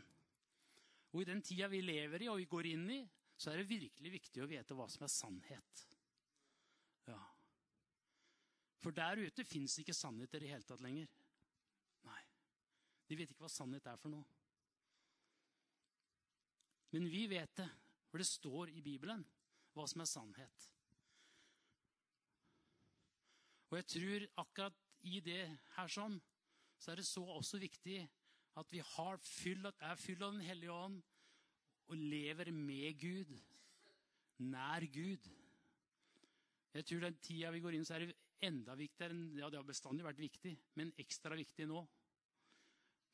Og 1.15 1.23
i 1.23 1.29
den 1.29 1.43
tida 1.43 1.69
vi 1.71 1.83
lever 1.83 2.25
i 2.25 2.31
og 2.31 2.39
vi 2.41 2.49
går 2.51 2.71
inn 2.71 2.87
i, 2.91 3.01
så 3.37 3.51
er 3.51 3.61
det 3.61 3.71
virkelig 3.71 4.13
viktig 4.15 4.43
å 4.43 4.49
vite 4.51 4.77
hva 4.79 4.87
som 4.91 5.05
er 5.07 5.13
sannhet. 5.13 5.83
Ja. 7.11 7.19
For 8.83 8.95
der 8.95 9.23
ute 9.27 9.47
fins 9.47 9.77
ikke 9.83 9.97
sannheter 9.97 10.39
i 10.39 10.47
det 10.47 10.55
hele 10.55 10.67
tatt 10.69 10.83
lenger. 10.85 11.11
Nei. 12.07 12.23
De 13.09 13.19
vet 13.19 13.31
ikke 13.33 13.47
hva 13.47 13.53
sannhet 13.53 13.87
er 13.91 14.01
for 14.01 14.15
noe. 14.15 14.27
Men 16.95 17.11
vi 17.11 17.25
vet 17.27 17.57
det, 17.59 17.67
for 18.07 18.23
det 18.23 18.29
står 18.31 18.71
i 18.71 18.83
Bibelen 18.85 19.25
hva 19.75 19.87
som 19.91 20.05
er 20.05 20.09
sannhet. 20.09 20.69
Og 23.75 23.81
jeg 23.81 23.87
tror 23.91 24.25
akkurat 24.39 24.77
i 25.11 25.19
det 25.19 25.41
her 25.75 25.89
sånn, 25.91 26.15
så 26.79 26.93
er 26.93 27.01
det 27.01 27.07
så 27.09 27.25
også 27.27 27.59
viktig 27.59 27.97
at 28.55 28.69
vi 28.71 28.83
fyll, 29.27 29.65
er 29.67 29.97
fyll 29.99 30.21
av 30.23 30.37
Den 30.37 30.45
hellige 30.47 30.71
ånd 30.71 31.01
og 31.91 31.97
lever 31.99 32.53
med 32.55 33.01
Gud, 33.01 33.33
nær 34.47 34.87
Gud. 34.95 35.27
Jeg 36.71 36.87
tror 36.87 37.03
den 37.03 37.19
tida 37.19 37.51
vi 37.51 37.63
går 37.65 37.75
inn, 37.75 37.87
så 37.89 37.97
er 37.97 38.07
det 38.07 38.47
enda 38.47 38.77
viktigere 38.79 39.11
enn 39.11 39.41
ja, 39.41 39.49
det 39.51 39.59
har 39.59 39.67
bestandig 39.67 40.07
vært 40.07 40.23
viktig, 40.23 40.53
men 40.79 40.93
ekstra 41.03 41.35
viktig 41.35 41.67
nå. 41.67 41.83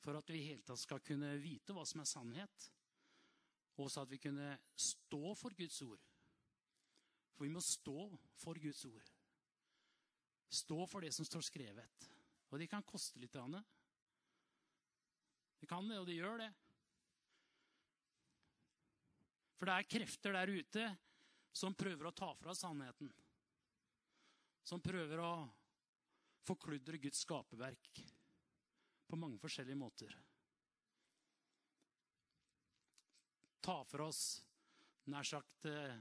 For 0.04 0.20
at 0.20 0.28
vi 0.28 0.42
i 0.42 0.50
hele 0.50 0.66
tatt 0.68 0.82
skal 0.82 1.00
kunne 1.00 1.32
vite 1.40 1.72
hva 1.72 1.86
som 1.88 2.04
er 2.04 2.10
sannhet. 2.10 2.68
Og 3.78 3.86
også 3.86 4.04
at 4.04 4.12
vi 4.12 4.20
kunne 4.20 4.52
stå 4.76 5.32
for 5.40 5.56
Guds 5.56 5.80
ord. 5.88 6.04
For 7.32 7.48
vi 7.48 7.54
må 7.56 7.64
stå 7.64 8.10
for 8.44 8.60
Guds 8.60 8.84
ord. 8.92 9.08
Stå 10.50 10.86
for 10.90 11.04
det 11.04 11.12
som 11.14 11.26
står 11.26 11.44
skrevet. 11.46 12.08
Og 12.50 12.58
de 12.58 12.66
kan 12.66 12.82
koste 12.82 13.20
litt. 13.22 13.36
Anne. 13.38 13.62
De 15.60 15.68
kan 15.70 15.86
det, 15.86 16.00
og 16.00 16.08
de 16.08 16.16
gjør 16.18 16.40
det. 16.42 16.50
For 19.60 19.68
det 19.68 19.76
er 19.76 19.90
krefter 19.92 20.34
der 20.34 20.50
ute 20.50 20.84
som 21.52 21.76
prøver 21.76 22.08
å 22.08 22.16
ta 22.16 22.32
fra 22.34 22.54
sannheten. 22.56 23.10
Som 24.66 24.82
prøver 24.82 25.22
å 25.22 25.32
forkludre 26.48 26.98
Guds 26.98 27.22
skaperverk 27.22 28.02
på 29.06 29.18
mange 29.20 29.38
forskjellige 29.42 29.78
måter. 29.78 30.14
Ta 33.60 33.82
fra 33.84 34.06
oss 34.08 34.40
nær 35.12 35.26
sagt 35.26 35.66
eh, 35.68 35.98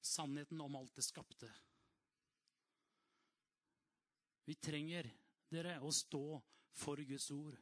sannheten 0.00 0.60
om 0.62 0.76
alt 0.78 0.94
det 0.94 1.04
skapte. 1.04 1.50
Vi 4.48 4.56
trenger 4.56 5.04
dere 5.52 5.76
å 5.84 5.90
stå 5.92 6.38
for 6.72 7.00
Guds 7.04 7.28
ord. 7.34 7.58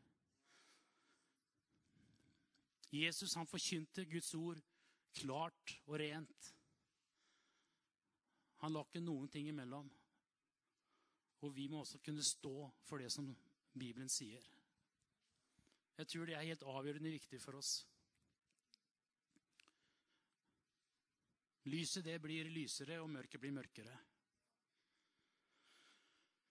Jesus 2.94 3.34
han 3.34 3.48
forkynte 3.50 4.04
Guds 4.06 4.30
ord 4.38 4.60
klart 5.18 5.74
og 5.86 5.98
rent. 5.98 6.52
Han 8.62 8.72
la 8.72 8.84
ikke 8.86 9.02
noen 9.02 9.28
ting 9.32 9.50
imellom. 9.50 9.88
Og 11.42 11.52
vi 11.58 11.66
må 11.68 11.82
også 11.82 11.98
kunne 12.04 12.24
stå 12.24 12.54
for 12.86 13.02
det 13.02 13.10
som 13.12 13.28
Bibelen 13.74 14.08
sier. 14.08 14.46
Jeg 15.96 16.08
tror 16.12 16.28
det 16.28 16.36
er 16.36 16.48
helt 16.48 16.64
avgjørende 16.70 17.12
viktig 17.12 17.40
for 17.42 17.58
oss. 17.58 17.80
Lyset 21.66 22.06
det 22.06 22.20
blir 22.22 22.46
lysere, 22.52 23.00
og 23.02 23.10
mørket 23.10 23.42
blir 23.42 23.54
mørkere. 23.56 23.96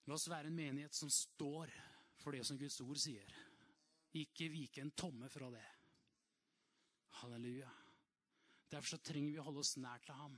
La 0.06 0.14
oss 0.14 0.28
være 0.30 0.52
en 0.52 0.58
menighet 0.58 0.94
som 0.94 1.10
står 1.10 1.72
for 2.22 2.36
det 2.36 2.44
som 2.46 2.60
Guds 2.60 2.78
ord 2.86 3.00
sier. 3.02 3.32
Ikke 4.16 4.48
vike 4.54 4.84
en 4.84 4.94
tomme 4.96 5.30
fra 5.30 5.50
det. 5.54 5.66
Halleluja. 7.22 7.72
Derfor 8.72 8.96
så 8.96 9.02
trenger 9.02 9.34
vi 9.34 9.40
å 9.42 9.46
holde 9.48 9.64
oss 9.64 9.76
nær 9.82 10.04
til 10.06 10.18
ham. 10.20 10.36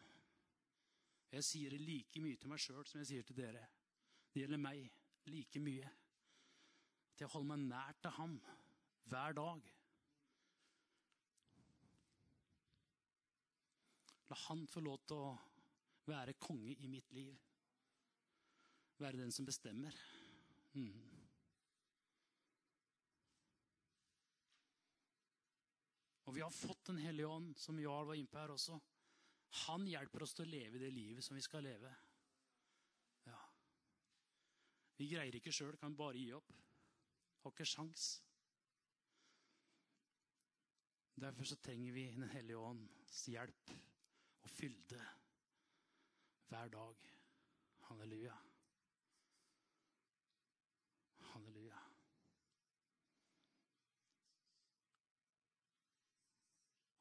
Jeg 1.32 1.44
sier 1.44 1.74
det 1.74 1.82
like 1.84 2.22
mye 2.24 2.40
til 2.40 2.52
meg 2.52 2.62
sjøl 2.64 2.86
som 2.88 3.02
jeg 3.02 3.10
sier 3.12 3.28
til 3.28 3.38
dere. 3.38 3.64
Det 4.32 4.44
gjelder 4.44 4.62
meg 4.62 4.86
like 5.28 5.60
mye. 5.64 5.90
At 7.12 7.24
jeg 7.24 7.32
holder 7.34 7.52
meg 7.52 7.66
nær 7.68 8.00
til 8.02 8.16
ham 8.20 8.38
hver 9.12 9.36
dag. 9.36 9.68
La 14.28 14.40
han 14.48 14.66
få 14.68 14.84
lov 14.84 15.04
til 15.08 15.24
å 15.24 15.36
være 16.08 16.36
konge 16.40 16.76
i 16.84 16.90
mitt 16.92 17.12
liv. 17.16 17.36
Være 18.98 19.22
den 19.22 19.32
som 19.32 19.46
bestemmer. 19.46 19.94
Mm. 20.74 21.18
Og 26.28 26.36
vi 26.36 26.42
har 26.44 26.52
fått 26.52 26.86
Den 26.88 26.98
hellige 26.98 27.28
ånd, 27.28 27.54
som 27.58 27.80
Jarl 27.80 28.08
var 28.08 28.20
inne 28.20 28.28
på 28.32 28.40
her 28.40 28.52
også. 28.52 28.80
Han 29.68 29.88
hjelper 29.88 30.24
oss 30.24 30.34
til 30.36 30.48
å 30.48 30.52
leve 30.52 30.82
det 30.82 30.92
livet 30.92 31.24
som 31.24 31.38
vi 31.38 31.44
skal 31.46 31.64
leve. 31.64 31.92
Ja. 33.28 33.40
Vi 35.00 35.08
greier 35.14 35.38
ikke 35.40 35.54
sjøl, 35.56 35.78
kan 35.80 35.96
bare 35.96 36.20
gi 36.20 36.32
opp. 36.36 36.52
Har 37.44 37.56
ikke 37.56 37.70
sjans. 37.70 38.08
Derfor 41.18 41.48
så 41.50 41.58
trenger 41.64 41.96
vi 41.96 42.10
Den 42.14 42.30
hellige 42.30 42.60
ånds 42.60 43.24
hjelp 43.32 43.72
og 44.44 44.52
fylde 44.52 45.00
hver 46.52 46.76
dag. 46.76 47.10
Halleluja. 47.88 48.36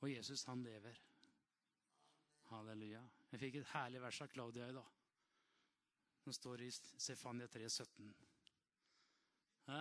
Og 0.06 0.12
Jesus, 0.12 0.44
han 0.44 0.62
lever. 0.62 0.98
Halleluja. 2.46 3.00
Jeg 3.32 3.40
fikk 3.42 3.56
et 3.58 3.70
herlig 3.72 3.98
vers 4.04 4.20
av 4.22 4.28
Claudia 4.30 4.68
i 4.70 4.74
dag. 4.76 4.90
Som 6.22 6.34
står 6.36 6.60
i 6.62 6.68
Sefania 6.70 7.48
3, 7.50 7.64
17. 7.68 8.12
Hæ? 9.66 9.80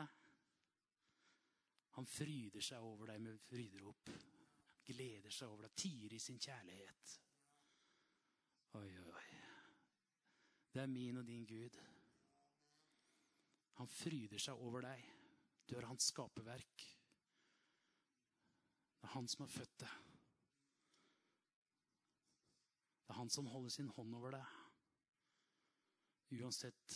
Han 1.98 2.10
fryder 2.10 2.66
seg 2.66 2.88
over 2.88 3.12
deg 3.12 3.22
med 3.22 3.44
fryderop. 3.46 4.10
Gleder 4.88 5.36
seg 5.36 5.54
over 5.54 5.68
deg, 5.68 5.76
tier 5.78 6.16
i 6.18 6.22
sin 6.24 6.42
kjærlighet. 6.42 7.14
Oi, 8.82 8.90
oi, 9.04 9.06
oi. 9.20 9.28
Det 10.74 10.82
er 10.82 10.90
min 10.90 11.22
og 11.22 11.28
din 11.30 11.46
Gud. 11.46 11.78
Han 13.78 13.94
fryder 13.94 14.42
seg 14.42 14.58
over 14.58 14.90
deg. 14.90 15.06
Du 15.70 15.78
er 15.78 15.86
hans 15.86 16.10
skaperverk. 16.10 16.90
Det 18.98 19.06
er 19.06 19.16
han 19.20 19.30
som 19.30 19.46
har 19.46 19.54
født 19.54 19.80
deg. 19.86 20.02
Det 23.06 23.14
er 23.14 23.15
han 23.26 23.30
som 23.30 23.48
holder 23.50 23.70
sin 23.74 23.88
hånd 23.90 24.14
over 24.14 24.36
deg. 24.36 24.50
Uansett 26.38 26.94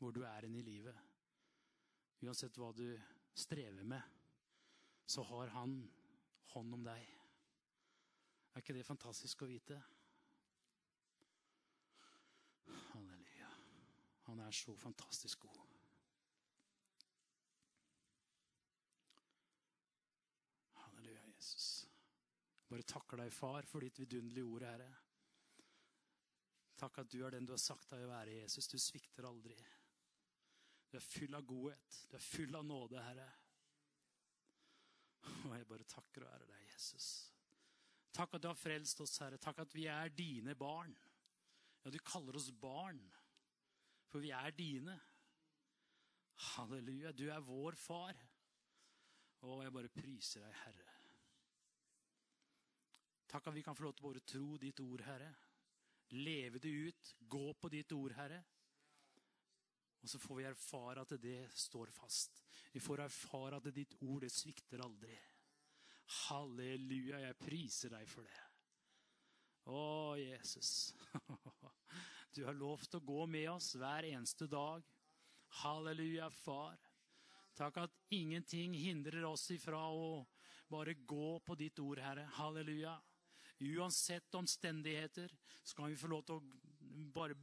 hvor 0.00 0.10
du 0.10 0.24
er 0.26 0.42
i 0.48 0.62
livet, 0.66 0.96
uansett 2.24 2.56
hva 2.58 2.72
du 2.74 2.98
strever 3.38 3.86
med, 3.86 4.02
så 5.06 5.22
har 5.28 5.52
han 5.54 5.76
hånd 6.50 6.74
om 6.74 6.82
deg. 6.82 7.12
Er 8.50 8.58
ikke 8.58 8.74
det 8.74 8.82
fantastisk 8.88 9.44
å 9.44 9.48
vite? 9.52 9.76
Halleluja. 12.88 13.50
Han 14.26 14.42
er 14.48 14.56
så 14.56 14.74
fantastisk 14.82 15.44
god. 15.44 15.60
Halleluja, 20.80 21.22
Jesus. 21.36 21.70
Bare 22.66 22.88
takker 22.96 23.22
deg, 23.22 23.30
far, 23.36 23.70
for 23.70 23.86
ditt 23.86 24.02
vidunderlige 24.02 24.50
ord, 24.56 24.66
Herre. 24.66 24.90
Takk 26.80 27.02
at 27.02 27.12
du 27.12 27.20
er 27.26 27.34
den 27.34 27.44
du 27.44 27.52
har 27.52 27.60
sagt 27.60 27.90
deg 27.92 28.06
å 28.06 28.12
være, 28.12 28.38
Jesus. 28.40 28.68
Du 28.70 28.78
svikter 28.80 29.28
aldri. 29.28 29.56
Du 30.90 30.96
er 30.96 31.04
full 31.04 31.36
av 31.36 31.44
godhet. 31.46 31.98
Du 32.08 32.16
er 32.16 32.24
full 32.24 32.56
av 32.56 32.64
nåde, 32.66 33.02
Herre. 33.04 33.28
Og 35.44 35.52
jeg 35.52 35.68
bare 35.68 35.88
takker 35.92 36.24
og 36.24 36.32
ærer 36.32 36.48
deg, 36.48 36.62
Jesus. 36.72 37.08
Takk 38.16 38.34
at 38.34 38.42
du 38.42 38.48
har 38.48 38.58
frelst 38.58 39.02
oss, 39.04 39.18
Herre. 39.22 39.38
Takk 39.38 39.60
at 39.66 39.76
vi 39.76 39.84
er 39.92 40.10
dine 40.16 40.56
barn. 40.58 40.94
Ja, 41.84 41.92
du 41.92 42.00
kaller 42.04 42.36
oss 42.36 42.50
barn, 42.50 43.00
for 44.10 44.24
vi 44.24 44.32
er 44.36 44.56
dine. 44.56 44.96
Halleluja. 46.54 47.12
Du 47.12 47.28
er 47.28 47.44
vår 47.44 47.76
far. 47.78 48.16
Og 49.46 49.62
jeg 49.64 49.72
bare 49.72 49.92
priser 49.92 50.44
deg, 50.44 50.56
Herre. 50.64 50.96
Takk 53.30 53.46
at 53.46 53.54
vi 53.54 53.62
kan 53.62 53.76
få 53.78 53.86
lov 53.86 53.94
til 53.94 54.04
å 54.04 54.10
bare 54.10 54.26
tro 54.26 54.56
ditt 54.60 54.80
ord, 54.82 55.04
Herre. 55.06 55.30
Leve 56.10 56.58
det 56.58 56.68
ut. 56.68 57.14
Gå 57.18 57.52
på 57.54 57.68
ditt 57.72 57.92
ord, 57.92 58.12
Herre. 58.18 58.42
Og 60.00 60.08
så 60.08 60.18
får 60.18 60.38
vi 60.38 60.46
erfare 60.48 61.04
at 61.04 61.12
det 61.20 61.42
står 61.54 61.90
fast. 61.92 62.40
Vi 62.72 62.80
får 62.80 63.04
erfare 63.04 63.58
at 63.60 63.68
ditt 63.74 63.94
ord 64.00 64.24
det 64.24 64.32
svikter 64.32 64.82
aldri. 64.84 65.16
Halleluja, 66.26 67.20
jeg 67.22 67.38
priser 67.38 67.92
deg 67.94 68.08
for 68.10 68.26
det. 68.26 68.46
Å, 69.70 69.82
Jesus. 70.20 70.94
Du 72.30 72.44
har 72.46 72.54
lovt 72.54 72.94
å 72.94 73.00
gå 73.02 73.24
med 73.26 73.48
oss 73.50 73.72
hver 73.74 74.06
eneste 74.06 74.46
dag. 74.46 74.84
Halleluja, 75.64 76.28
far. 76.30 76.78
Takk 77.58 77.80
at 77.82 77.96
ingenting 78.14 78.76
hindrer 78.78 79.26
oss 79.26 79.48
ifra 79.50 79.80
å 79.90 80.20
bare 80.70 80.94
gå 80.94 81.40
på 81.42 81.56
ditt 81.58 81.82
ord, 81.82 81.98
Herre. 81.98 82.28
Halleluja. 82.36 82.94
Uansett 83.60 84.34
omstendigheter 84.34 85.32
skal 85.62 85.90
vi 85.90 85.98
få 86.00 86.08
lov 86.08 86.22
til 86.24 86.38
å 86.38 86.60
bare, 87.12 87.36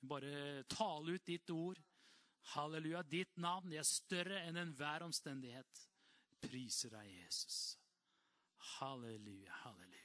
bare 0.00 0.64
tale 0.68 1.16
ut 1.16 1.26
ditt 1.26 1.50
ord. 1.54 1.80
Halleluja. 2.54 3.02
Ditt 3.04 3.36
navn 3.40 3.72
er 3.72 3.86
større 3.86 4.42
enn 4.46 4.60
enhver 4.60 5.04
omstendighet. 5.06 5.84
Priser 6.44 6.92
deg, 6.94 7.08
Jesus. 7.24 7.78
Halleluja, 8.78 9.56
halleluja. 9.64 9.97